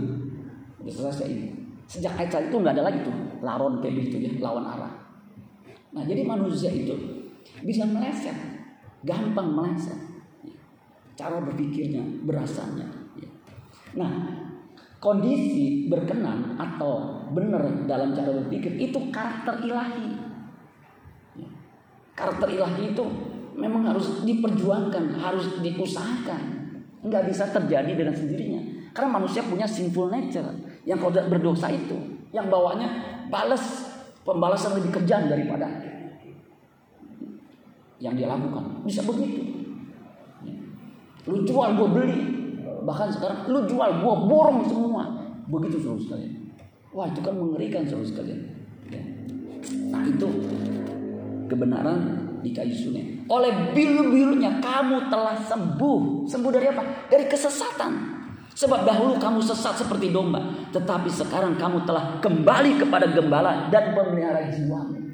[0.78, 1.48] Udah selesai ini.
[1.90, 4.92] Sejak ayat itu nggak ada lagi tuh laron kayak begitu ya lawan arah.
[5.94, 6.94] Nah jadi manusia itu
[7.66, 8.34] bisa meleset,
[9.02, 9.98] gampang meleset.
[11.14, 12.86] Cara berpikirnya, berasanya.
[13.94, 14.10] Nah
[14.98, 20.16] kondisi berkenan atau benar dalam cara berpikir itu karakter ilahi.
[22.14, 23.04] Karakter ilahi itu
[23.54, 26.42] memang harus diperjuangkan, harus diusahakan.
[27.04, 28.62] Nggak bisa terjadi dengan sendirinya.
[28.94, 30.54] Karena manusia punya sinful nature
[30.86, 31.98] yang kalau berdosa itu,
[32.30, 32.86] yang bawanya
[33.26, 33.90] balas
[34.22, 35.66] pembalasan lebih kejam daripada
[37.98, 38.84] yang dia lakukan.
[38.86, 39.42] Bisa begitu.
[41.24, 42.20] Lu jual gue beli,
[42.84, 45.04] bahkan sekarang lu jual gue borong semua.
[45.48, 46.52] Begitu seluruh sekalian.
[46.94, 48.40] Wah itu kan mengerikan seluruh sekalian.
[49.90, 50.28] Nah itu
[51.48, 53.24] kebenaran di kayu sunet.
[53.32, 56.28] Oleh bilu-bilunya kamu telah sembuh.
[56.28, 57.08] Sembuh dari apa?
[57.08, 57.92] Dari kesesatan.
[58.54, 60.44] Sebab dahulu kamu sesat seperti domba.
[60.70, 65.04] Tetapi sekarang kamu telah kembali kepada gembala dan pemelihara jiwamu.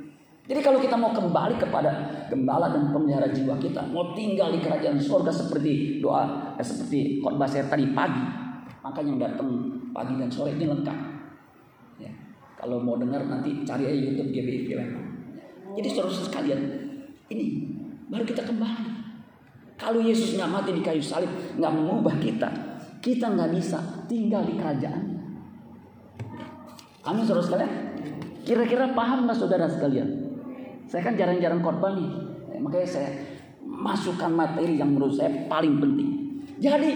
[0.50, 1.90] Jadi kalau kita mau kembali kepada
[2.26, 3.86] gembala dan pemelihara jiwa kita.
[3.94, 6.58] Mau tinggal di kerajaan surga seperti doa.
[6.58, 8.18] Eh, seperti khotbah saya tadi pagi.
[8.82, 9.48] Makanya yang datang
[9.94, 10.98] pagi dan sore ini lengkap.
[12.02, 12.10] Ya.
[12.58, 14.74] Kalau mau dengar nanti cari aja YouTube GBI
[15.70, 16.60] Jadi saudara sekalian,
[17.30, 17.46] ini
[18.10, 18.90] baru kita kembali.
[19.80, 22.48] Kalau Yesus nggak mati di kayu salib, nggak mengubah kita,
[23.00, 25.02] kita nggak bisa tinggal di kerajaan.
[27.00, 27.72] Amin saudara sekalian.
[28.44, 30.36] Kira-kira paham nggak saudara sekalian?
[30.84, 32.10] Saya kan jarang-jarang korban nih,
[32.60, 33.10] makanya saya
[33.64, 36.10] masukkan materi yang menurut saya paling penting.
[36.60, 36.90] Jadi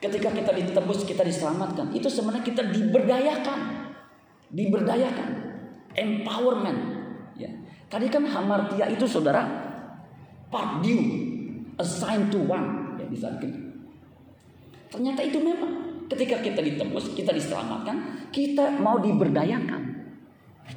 [0.00, 3.60] ketika kita ditebus, kita diselamatkan, itu sebenarnya kita diberdayakan,
[4.48, 5.28] diberdayakan,
[5.92, 6.89] empowerment.
[7.90, 9.42] Tadi kan hamartia itu saudara
[10.46, 11.02] part due,
[11.74, 12.94] assigned to one.
[13.02, 13.34] Ya, bisa
[14.90, 19.90] Ternyata itu memang ketika kita ditebus, kita diselamatkan, kita mau diberdayakan.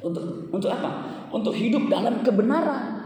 [0.02, 1.06] Untuk untuk apa?
[1.30, 2.98] Untuk hidup dalam kebenaran.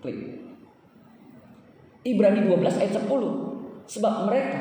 [0.00, 0.40] Klik.
[2.06, 3.04] Ibrani 12 ayat 10.
[3.86, 4.60] Sebab mereka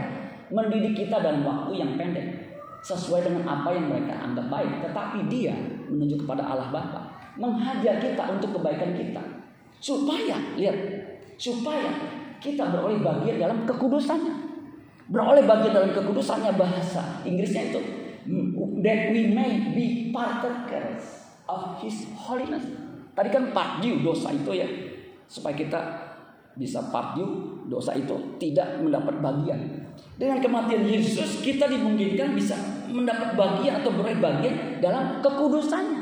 [0.50, 2.46] mendidik kita dalam waktu yang pendek
[2.86, 5.58] sesuai dengan apa yang mereka anggap baik, tetapi dia
[5.90, 7.02] menuju kepada Allah Bapa,
[7.36, 9.24] menghajar kita untuk kebaikan kita.
[9.80, 10.78] Supaya, lihat,
[11.36, 11.92] supaya
[12.40, 14.36] kita beroleh bagian dalam kekudusannya.
[15.06, 18.06] Beroleh bagian dalam kekudusannya bahasa Inggrisnya itu
[18.82, 22.66] that we may be partakers of His holiness.
[23.16, 24.68] Tadi kan pardiu dosa itu ya,
[25.30, 25.80] supaya kita
[26.56, 29.60] bisa pardiu dosa itu tidak mendapat bagian.
[30.20, 32.56] Dengan kematian Yesus kita dimungkinkan bisa
[32.92, 35.95] mendapat bagian atau beroleh bagian dalam kekudusannya.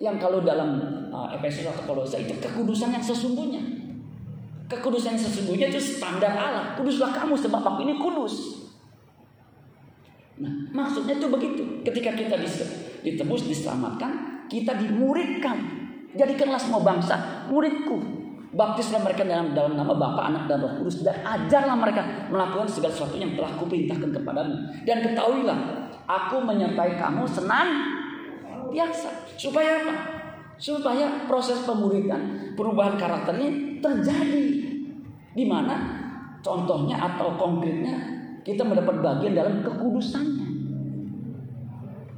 [0.00, 0.80] Yang kalau dalam
[1.12, 3.60] uh, Efesus atau Kolose itu kekudusan yang sesungguhnya.
[4.64, 6.72] Kekudusan yang sesungguhnya itu standar Allah.
[6.80, 8.64] Kuduslah kamu sebab aku ini kudus.
[10.40, 11.62] Nah, maksudnya itu begitu.
[11.84, 12.40] Ketika kita
[13.04, 15.84] ditebus, diselamatkan, kita dimuridkan.
[16.16, 18.00] Jadikanlah semua bangsa muridku.
[18.50, 21.04] Baptislah mereka dalam, dalam nama Bapa, Anak, dan Roh Kudus.
[21.04, 24.54] Dan ajarlah mereka melakukan segala sesuatu yang telah kuperintahkan kepadamu.
[24.88, 25.58] Dan ketahuilah,
[26.08, 27.99] aku menyertai kamu senang
[28.70, 29.08] biasa.
[29.36, 29.94] Supaya apa?
[30.60, 34.46] Supaya proses pemuridan, perubahan karakter ini terjadi.
[35.30, 35.76] Di mana
[36.44, 37.96] contohnya atau konkretnya
[38.44, 40.48] kita mendapat bagian dalam kekudusannya.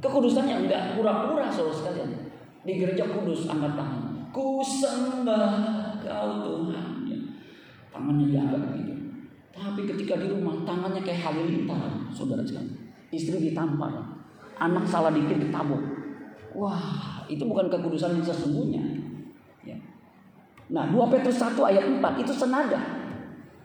[0.03, 2.11] Kekudusan yang enggak pura-pura saudara sekalian.
[2.63, 4.03] Di gereja kudus angkat tangan.
[4.35, 7.07] Ku sembah kau Tuhan.
[7.07, 7.19] Ya.
[7.91, 8.93] Tangannya diangkat begitu.
[9.53, 11.79] Tapi ketika di rumah tangannya kayak halilintar
[12.11, 12.75] saudara sekalian.
[13.13, 13.95] Istri ditampar.
[14.59, 15.79] Anak salah dikit ditabuk.
[16.53, 18.83] Wah itu bukan kekudusan yang sesungguhnya.
[19.65, 19.77] Ya.
[20.69, 22.79] Nah 2 Petrus 1 ayat 4 itu senada.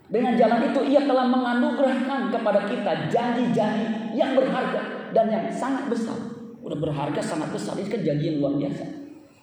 [0.09, 6.17] Dengan jalan itu ia telah menganugerahkan kepada kita janji-janji yang berharga dan yang sangat besar.
[6.65, 7.77] Udah berharga sangat besar.
[7.77, 8.85] Ini kejadian luar biasa.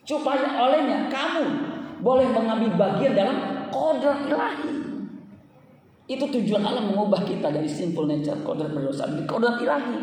[0.02, 1.46] Supaya olehnya kamu
[2.02, 3.38] boleh mengambil bagian dalam
[3.70, 4.74] kodrat ilahi.
[6.06, 9.98] Itu tujuan Allah mengubah kita dari simple nature kodrat berdosa menjadi kodrat ilahi.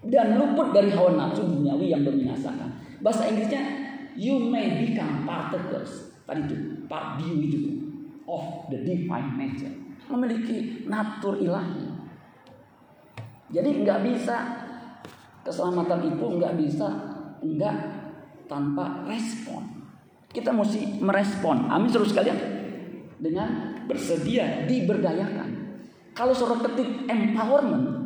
[0.00, 2.72] Dan luput dari hawa nafsu duniawi yang membinasakan.
[3.04, 3.60] Bahasa Inggrisnya
[4.16, 6.16] you may become partakers.
[6.24, 6.56] Tadi itu
[6.88, 7.60] part view itu
[8.24, 9.74] of the divine nature.
[10.08, 11.90] Memiliki natur ilahi.
[13.50, 14.36] Jadi nggak bisa
[15.42, 16.86] keselamatan itu nggak bisa
[17.42, 17.76] nggak
[18.46, 19.84] tanpa respon.
[20.30, 21.66] Kita mesti merespon.
[21.66, 22.38] Amin terus sekalian.
[23.18, 25.48] Dengan bersedia diberdayakan.
[26.14, 27.99] Kalau suruh ketik empowerment,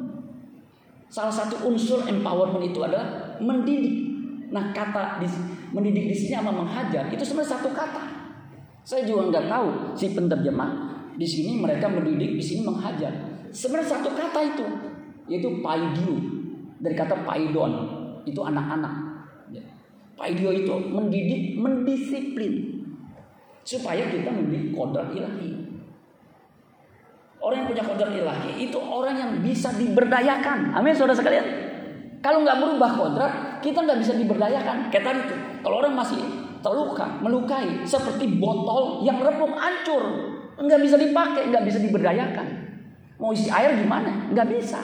[1.14, 4.02] salah satu unsur empowerment itu adalah mendidik.
[4.50, 5.30] Nah kata di,
[5.70, 8.02] mendidik di sini sama menghajar itu sebenarnya satu kata.
[8.82, 10.70] Saya juga nggak tahu si penerjemah
[11.14, 13.14] di sini mereka mendidik, di sini menghajar.
[13.54, 14.66] Sebenarnya satu kata itu,
[15.30, 16.18] yaitu paidio
[16.82, 17.72] dari kata paidon
[18.26, 18.94] itu anak-anak.
[19.54, 19.62] Ya.
[20.18, 22.82] Paidio itu mendidik, mendisiplin
[23.62, 25.63] supaya kita mendidik kodrat ilahi.
[27.44, 30.72] Orang yang punya kodrat ilahi itu orang yang bisa diberdayakan.
[30.72, 31.44] Amin, saudara sekalian.
[32.24, 34.88] Kalau nggak berubah kodrat, kita nggak bisa diberdayakan.
[34.88, 35.20] Kayak tadi
[35.60, 36.16] kalau orang masih
[36.64, 40.00] terluka, melukai seperti botol yang repuk hancur,
[40.56, 42.48] nggak bisa dipakai, nggak bisa diberdayakan.
[43.20, 44.32] Mau isi air gimana?
[44.32, 44.80] Nggak bisa.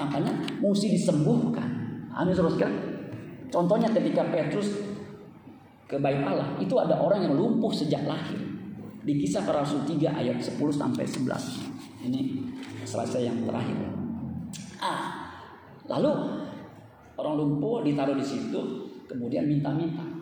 [0.00, 0.32] Makanya
[0.64, 1.68] mesti disembuhkan.
[2.16, 2.72] Amin terus kan?
[3.52, 4.80] Contohnya ketika Petrus
[5.84, 8.53] ke bait Allah, itu ada orang yang lumpuh sejak lahir.
[9.04, 12.08] Di kisah para rasul 3 ayat 10 sampai 11.
[12.08, 12.20] Ini
[12.88, 13.76] selesai yang terakhir.
[14.80, 15.28] Ah,
[15.88, 16.12] lalu
[17.20, 18.60] orang lumpuh ditaruh di situ,
[19.04, 20.14] kemudian minta-minta.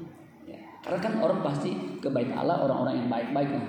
[0.83, 1.71] Karena kan orang pasti
[2.03, 3.67] ke bait Allah orang-orang yang baik-baik lah.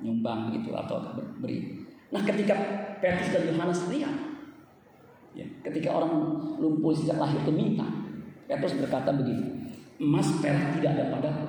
[0.00, 0.96] Nyumbang gitu atau
[1.36, 1.84] beri.
[2.08, 2.56] Nah ketika
[2.96, 4.16] Petrus dan Yohanes lihat.
[5.36, 7.84] Ya, ketika orang lumpuh sejak lahir itu minta.
[8.48, 9.68] Petrus berkata begini.
[10.00, 11.44] Emas perak tidak ada padaku.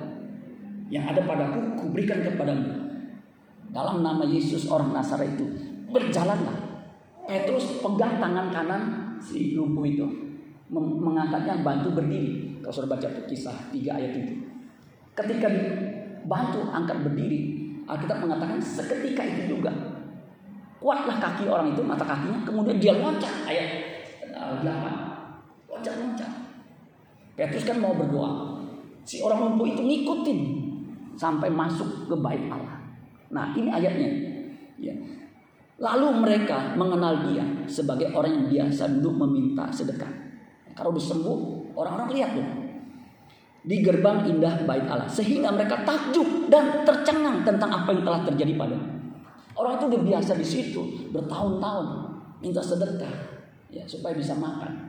[0.92, 2.77] Yang ada padaku kuberikan kepadamu.
[3.68, 5.46] Dalam nama Yesus orang Nazaret itu.
[5.92, 6.56] Berjalanlah.
[7.28, 8.82] Petrus pegang tangan kanan
[9.20, 10.06] si lumpuh itu.
[10.72, 12.60] Mengangkatnya bantu berdiri.
[12.64, 14.32] Kalau sudah baca kisah 3 ayat itu.
[15.16, 17.40] Ketika dibantu angkat berdiri,
[17.88, 19.72] Alkitab mengatakan seketika itu juga
[20.78, 23.68] kuatlah kaki orang itu, mata kakinya, kemudian dia loncat ayat
[24.30, 24.62] 8.
[24.62, 24.92] Eh,
[25.68, 26.32] Loncat-loncat.
[27.38, 28.58] Petrus kan mau berdoa.
[29.06, 30.40] Si orang lumpuh itu ngikutin
[31.14, 32.77] sampai masuk ke bait Allah.
[33.28, 34.08] Nah, ini ayatnya.
[34.78, 34.94] Ya.
[35.78, 40.10] Lalu mereka mengenal dia sebagai orang yang biasa duduk meminta sedekah.
[40.74, 42.48] Kalau disembuh, orang-orang lihat tuh
[43.68, 45.06] di gerbang indah bait Allah.
[45.06, 48.78] Sehingga mereka takjub dan tercengang tentang apa yang telah terjadi pada
[49.58, 51.86] orang itu udah biasa di situ bertahun-tahun
[52.38, 53.14] minta sedekah
[53.68, 54.86] ya supaya bisa makan.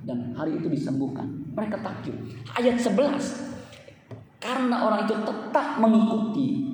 [0.00, 1.28] Dan hari itu disembuhkan.
[1.52, 2.16] Mereka takjub.
[2.56, 6.69] Ayat 11 karena orang itu tetap mengikuti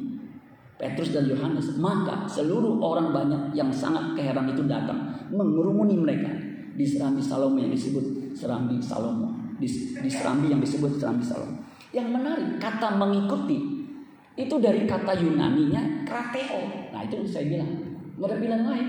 [0.77, 6.29] Petrus dan Yohanes maka seluruh orang banyak yang sangat keheran itu datang mengerumuni mereka
[6.77, 11.57] di serambi Salomo yang disebut serambi Salomo di, di Serambi yang disebut Serambi Salom.
[11.93, 13.89] Yang menarik kata mengikuti
[14.37, 16.93] itu dari kata Yunani-nya krateo.
[16.93, 17.73] Nah itu saya bilang
[18.21, 18.89] nggak ada pilihan lain.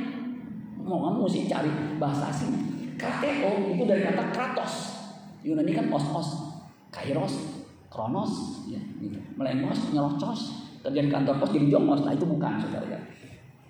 [0.83, 2.51] Mau kamu mesti cari bahasa asing.
[2.99, 4.73] Krateo itu dari kata kratos.
[5.47, 6.59] Yunani kan os-os,
[6.91, 9.15] kairos, kronos, ya, gitu.
[9.39, 12.07] melengos, nyelocos, kerja di kantor pos jadi jongos.
[12.07, 12.99] Nah itu bukan saudara.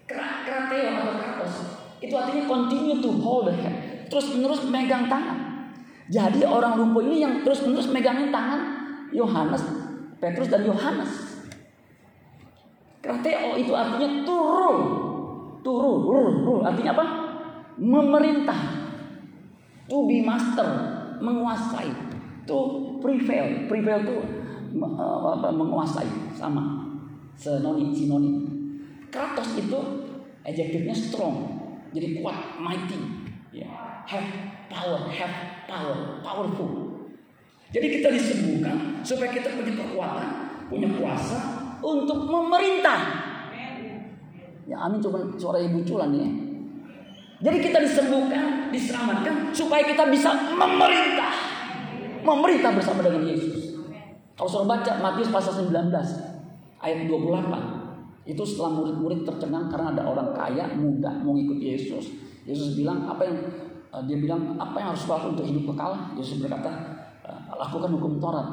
[0.06, 1.54] Krateo atau kratos
[1.98, 5.66] itu artinya continue to hold the hand, terus menerus megang tangan.
[6.08, 8.62] Jadi orang lumpuh ini yang terus-menerus megangin tangan
[9.12, 9.60] Yohanes,
[10.24, 11.44] Petrus dan Yohanes.
[13.04, 14.78] Krateo itu artinya turun.
[15.66, 17.06] Turun, turun, artinya apa?
[17.76, 18.62] Memerintah.
[19.92, 20.68] To be master,
[21.20, 21.92] menguasai.
[22.48, 22.58] To
[23.04, 23.68] prevail.
[23.68, 24.16] Prevail itu
[24.80, 26.87] uh, menguasai sama
[27.38, 28.36] sinonim sinonim.
[29.14, 29.80] Kratos itu
[30.44, 31.48] adjektifnya strong,
[31.96, 33.00] jadi kuat, mighty,
[33.56, 33.68] ya.
[34.04, 34.28] have
[34.68, 35.36] power, have
[35.70, 36.72] power, powerful.
[37.72, 40.28] Jadi kita disembuhkan supaya kita punya kekuatan,
[40.72, 41.40] punya kuasa
[41.84, 43.00] untuk memerintah.
[44.68, 46.28] Ya amin coba suara ibu culan ya.
[47.38, 51.32] Jadi kita disembuhkan, diselamatkan supaya kita bisa memerintah.
[52.26, 53.78] Memerintah bersama dengan Yesus.
[54.36, 55.88] Kalau suruh baca Matius pasal 19
[56.82, 58.28] ayat 28.
[58.28, 62.12] Itu setelah murid-murid tercengang karena ada orang kaya muda mau ikut Yesus.
[62.44, 63.38] Yesus bilang apa yang
[63.92, 65.92] eh, dia bilang apa yang harus lakukan untuk hidup kekal?
[66.20, 66.72] Yesus berkata
[67.24, 68.48] eh, lakukan hukum Taurat.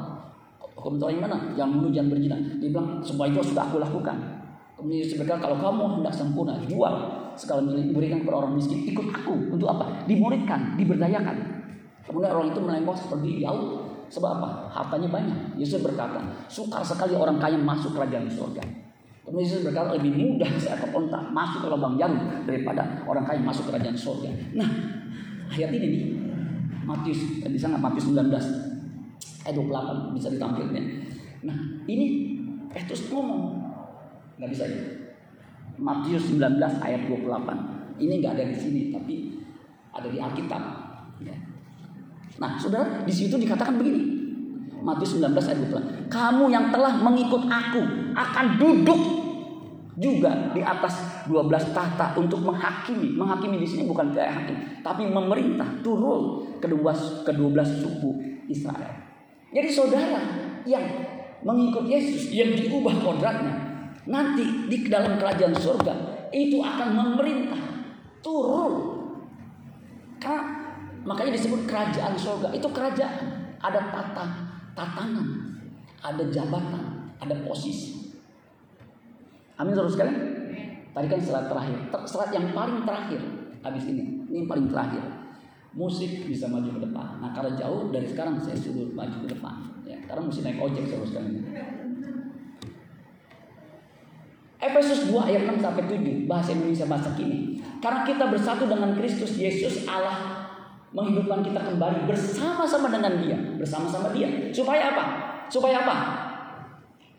[0.79, 1.37] Hukum Taurat yang mana?
[1.59, 2.37] Yang bunuh jangan berzina.
[2.59, 4.17] Dia bilang semua itu sudah aku lakukan.
[4.75, 6.95] Kemudian Yesus berkata kalau kamu hendak sempurna jual
[7.35, 10.07] segala milik berikan kepada orang miskin ikut aku untuk apa?
[10.07, 11.35] Dimuridkan, diberdayakan.
[12.07, 14.49] Kemudian orang itu melengkos seperti jauh Sebab apa?
[14.69, 15.57] Hartanya banyak.
[15.57, 18.61] Yesus berkata, sukar sekali orang kaya masuk kerajaan surga.
[19.25, 23.73] Kemudian Yesus berkata lebih mudah seekor onta masuk ke lubang jarum daripada orang kaya masuk
[23.73, 24.29] kerajaan surga.
[24.53, 24.69] Nah,
[25.49, 26.03] ayat ini nih,
[26.85, 28.29] Matius eh, di sana Matius 19
[29.49, 30.85] ayat 28 bisa ditampilkan.
[31.41, 31.57] Nah,
[31.89, 32.05] ini
[32.69, 33.65] Petrus ngomong
[34.37, 34.81] nggak bisa ya.
[35.81, 37.97] Matius 19 ayat 28.
[37.97, 39.41] Ini nggak ada di sini, tapi
[39.89, 40.63] ada di Alkitab.
[41.23, 41.35] Ya.
[42.35, 44.15] Nah, saudara, di situ dikatakan begini.
[44.85, 45.59] Matius 19 ayat
[46.05, 46.13] 28.
[46.13, 47.81] Kamu yang telah mengikut aku
[48.13, 49.01] akan duduk
[49.97, 53.17] juga di atas 12 tahta untuk menghakimi.
[53.17, 56.93] Menghakimi di sini bukan kayak hakim, tapi memerintah turun kedua
[57.25, 58.93] kedua belas suku Israel.
[59.49, 60.19] Jadi saudara
[60.67, 60.83] yang
[61.41, 63.55] mengikut Yesus yang diubah kodratnya
[64.05, 65.93] nanti di dalam kerajaan surga
[66.29, 67.61] itu akan memerintah
[68.21, 69.01] turun.
[70.21, 70.64] Karena
[71.05, 72.49] Makanya disebut kerajaan surga.
[72.51, 73.55] Itu kerajaan.
[73.61, 74.25] Ada tata,
[74.73, 75.27] tatanan,
[76.01, 78.13] ada jabatan, ada posisi.
[79.55, 80.17] Amin terus sekalian.
[80.91, 81.77] Tadi kan selat terakhir.
[82.09, 83.21] Selat yang paling terakhir
[83.61, 84.25] habis ini.
[84.27, 85.03] Ini yang paling terakhir.
[85.75, 87.19] Musik bisa maju ke depan.
[87.19, 89.55] Nah karena jauh dari sekarang saya suruh maju ke depan.
[89.85, 91.45] Ya, karena mesti naik ojek terus sekalian.
[94.55, 97.61] Efesus 2 ayat 6 sampai 7 bahasa Indonesia bahasa kini.
[97.83, 100.34] Karena kita bersatu dengan Kristus Yesus Allah
[100.95, 104.49] menghidupkan kita kembali bersama-sama dengan Dia, bersama-sama Dia.
[104.55, 105.03] Supaya apa?
[105.51, 105.95] Supaya apa?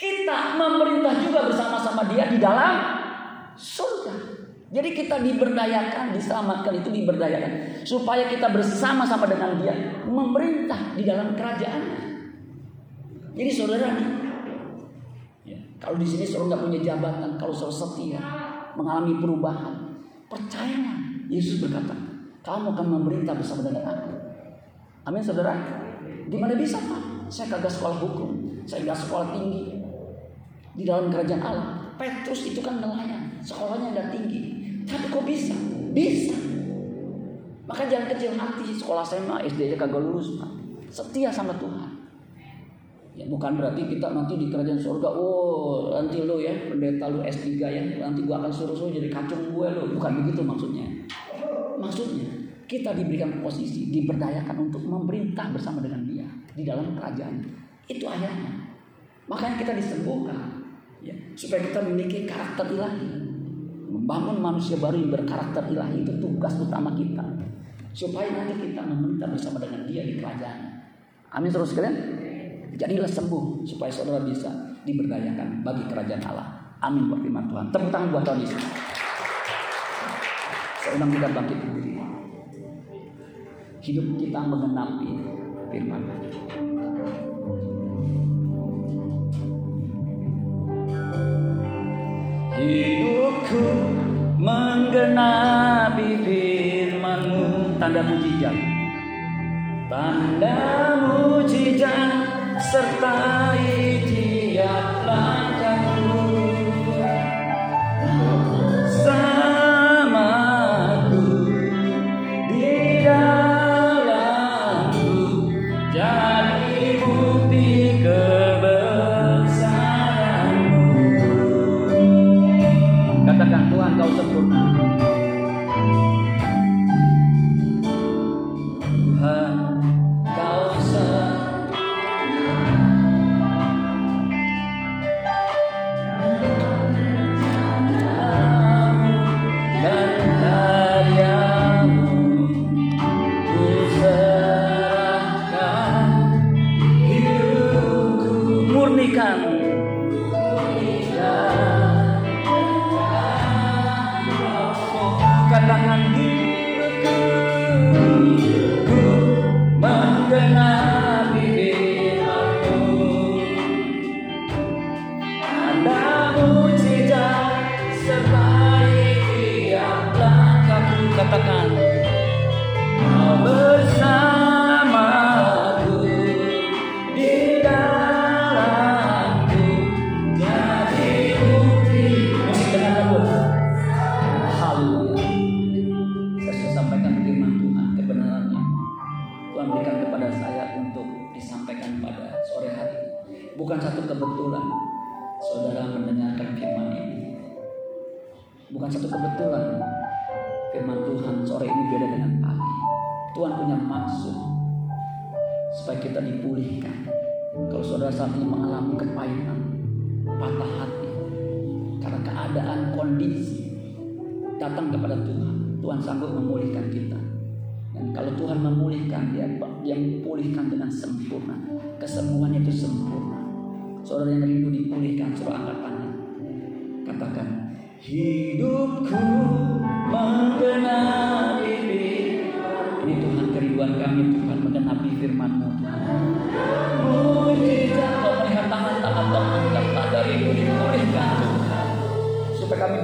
[0.01, 2.75] Kita memerintah juga bersama-sama Dia di dalam
[3.53, 4.15] surga.
[4.67, 11.83] Jadi kita diberdayakan, diselamatkan itu diberdayakan supaya kita bersama-sama dengan Dia memerintah di dalam kerajaan.
[13.37, 14.09] Jadi saudara nih,
[15.53, 18.21] ya, kalau di sini saudara nggak punya jabatan, kalau saudara setia,
[18.73, 19.75] mengalami perubahan,
[20.33, 20.97] percayalah.
[21.29, 22.06] Yesus berkata,
[22.47, 24.11] kamu akan memerintah bersama dengan aku.
[25.03, 25.59] Amin saudara.
[26.31, 27.27] Gimana bisa pak?
[27.27, 28.63] Saya kagak sekolah hukum.
[28.63, 29.83] Saya nggak sekolah tinggi.
[30.79, 31.67] Di dalam kerajaan Allah.
[31.99, 33.43] Petrus itu kan nelayan.
[33.43, 34.41] Sekolahnya nggak tinggi.
[34.87, 35.59] Tapi kok bisa?
[35.91, 36.39] Bisa.
[37.67, 38.71] Maka jangan kecil hati.
[38.79, 40.51] Sekolah saya mah SD nya kagak lulus pak.
[40.87, 41.99] Setia sama Tuhan.
[43.17, 47.49] Ya, bukan berarti kita nanti di kerajaan surga, oh nanti lo ya pendeta lo S3
[47.57, 50.85] ya, nanti gua akan suruh-suruh jadi kacung gue lo, bukan begitu maksudnya.
[51.77, 57.47] Maksudnya kita diberikan posisi, diberdayakan untuk memerintah bersama dengan dia di dalam kerajaan.
[57.87, 58.75] Itu ayatnya.
[59.31, 60.67] Makanya kita disembuhkan
[61.03, 63.23] ya, supaya kita memiliki karakter ilahi.
[63.87, 67.23] Membangun manusia baru yang berkarakter ilahi itu tugas utama kita.
[67.97, 70.61] Supaya nanti kita memerintah bersama dengan dia di kerajaan.
[71.33, 71.97] Amin terus kalian.
[72.77, 74.53] Jadilah sembuh supaya saudara bisa
[74.85, 76.49] diberdayakan bagi kerajaan Allah.
[76.85, 77.73] Amin buat firman Tuhan.
[77.73, 78.86] Tepuk tangan buat Tuhan Yesus.
[80.87, 81.99] Saya undang kita bangkit berdiri.
[83.83, 85.11] Hidup kita mengenapi
[85.75, 86.03] firman.
[92.55, 93.67] Hidupku
[94.39, 98.55] menggenapi firmanmu Tanda mujizat
[99.91, 100.63] Tanda
[101.03, 102.11] mujizat
[102.63, 105.36] sertai tiap langkahku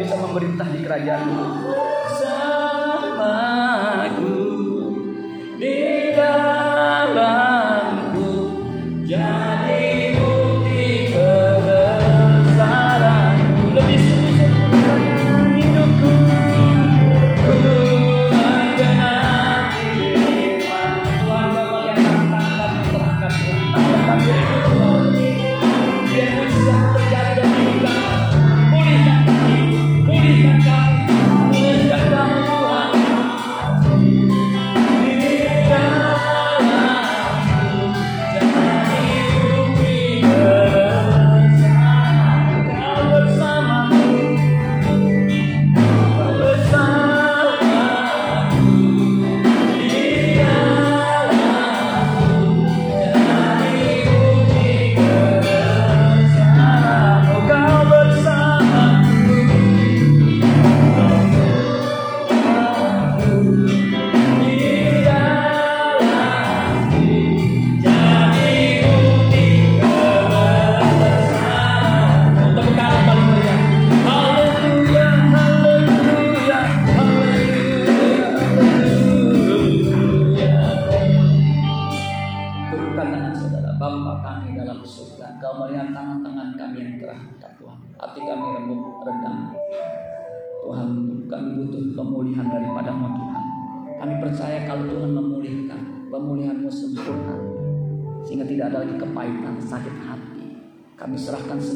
[0.03, 1.82] bisa memerintah di kerajaan-Mu.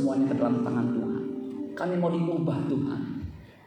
[0.06, 1.22] Semuanya ke dalam tangan Tuhan.
[1.74, 3.02] Kami mau diubah Tuhan.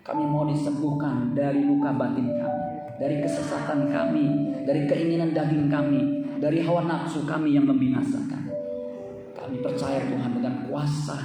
[0.07, 2.63] Kami mau disembuhkan dari luka batin kami.
[2.95, 4.55] Dari kesesatan kami.
[4.63, 5.99] Dari keinginan daging kami.
[6.39, 8.47] Dari hawa nafsu kami yang membinasakan.
[9.35, 11.19] Kami percaya Tuhan dengan kuasa.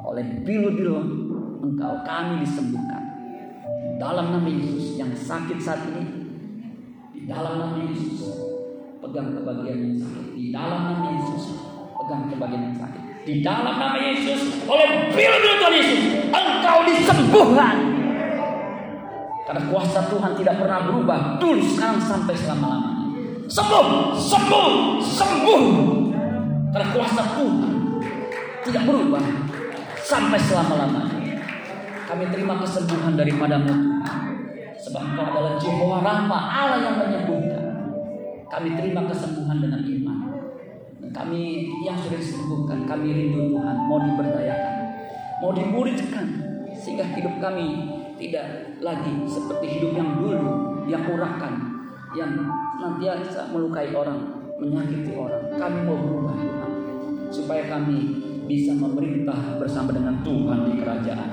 [0.00, 0.96] Oleh bilu-bilu
[1.60, 3.04] engkau kami disembuhkan.
[4.00, 6.04] Dalam nama Yesus yang sakit saat ini.
[7.12, 8.24] Di dalam nama Yesus
[9.04, 10.32] pegang kebagian yang sakit.
[10.32, 11.60] Di dalam nama Yesus
[11.92, 13.03] pegang kebagian yang sakit.
[13.24, 17.76] Di dalam nama Yesus oleh biru-biru Tuhan Yesus engkau disembuhkan.
[19.48, 23.04] Karena kuasa Tuhan tidak pernah berubah dulu sekarang sampai selama-lamanya.
[23.48, 24.68] Sembuh, sembuh,
[25.00, 25.64] sembuh.
[26.72, 27.72] Karena kuasa Tuhan
[28.68, 29.24] tidak berubah
[30.04, 31.40] sampai selama-lamanya.
[32.04, 33.72] Kami terima kesembuhan daripadamu.
[34.84, 37.64] Sebab Engkau adalah Jehovah Rafa, Allah yang menyembuhkan.
[38.52, 40.03] Kami terima kesembuhan dengan iman.
[41.14, 44.74] Kami yang sudah disembuhkan, kami rindu Tuhan, mau diberdayakan,
[45.38, 46.26] mau dimuridkan,
[46.74, 47.86] sehingga hidup kami
[48.18, 50.50] tidak lagi seperti hidup yang dulu,
[50.90, 51.54] yang urakan,
[52.18, 52.34] yang
[52.74, 55.54] senantiasa melukai orang, menyakiti orang.
[55.54, 56.70] Kami mau berubah Tuhan,
[57.30, 57.98] supaya kami
[58.50, 61.30] bisa memerintah bersama dengan Tuhan di kerajaan.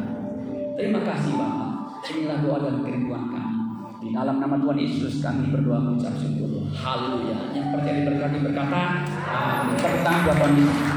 [0.77, 1.69] Terima kasih Bapak.
[2.05, 3.30] Inilah doa dan kerinduan.
[4.01, 6.65] Di dalam nama Tuhan Yesus kami berdoa mengucap syukur.
[6.73, 7.53] Haleluya.
[7.53, 8.81] Yang percaya diberkati berkata,
[9.29, 9.77] Amin.
[9.77, 10.89] Tepuk tangan buat Tuhan Yesus.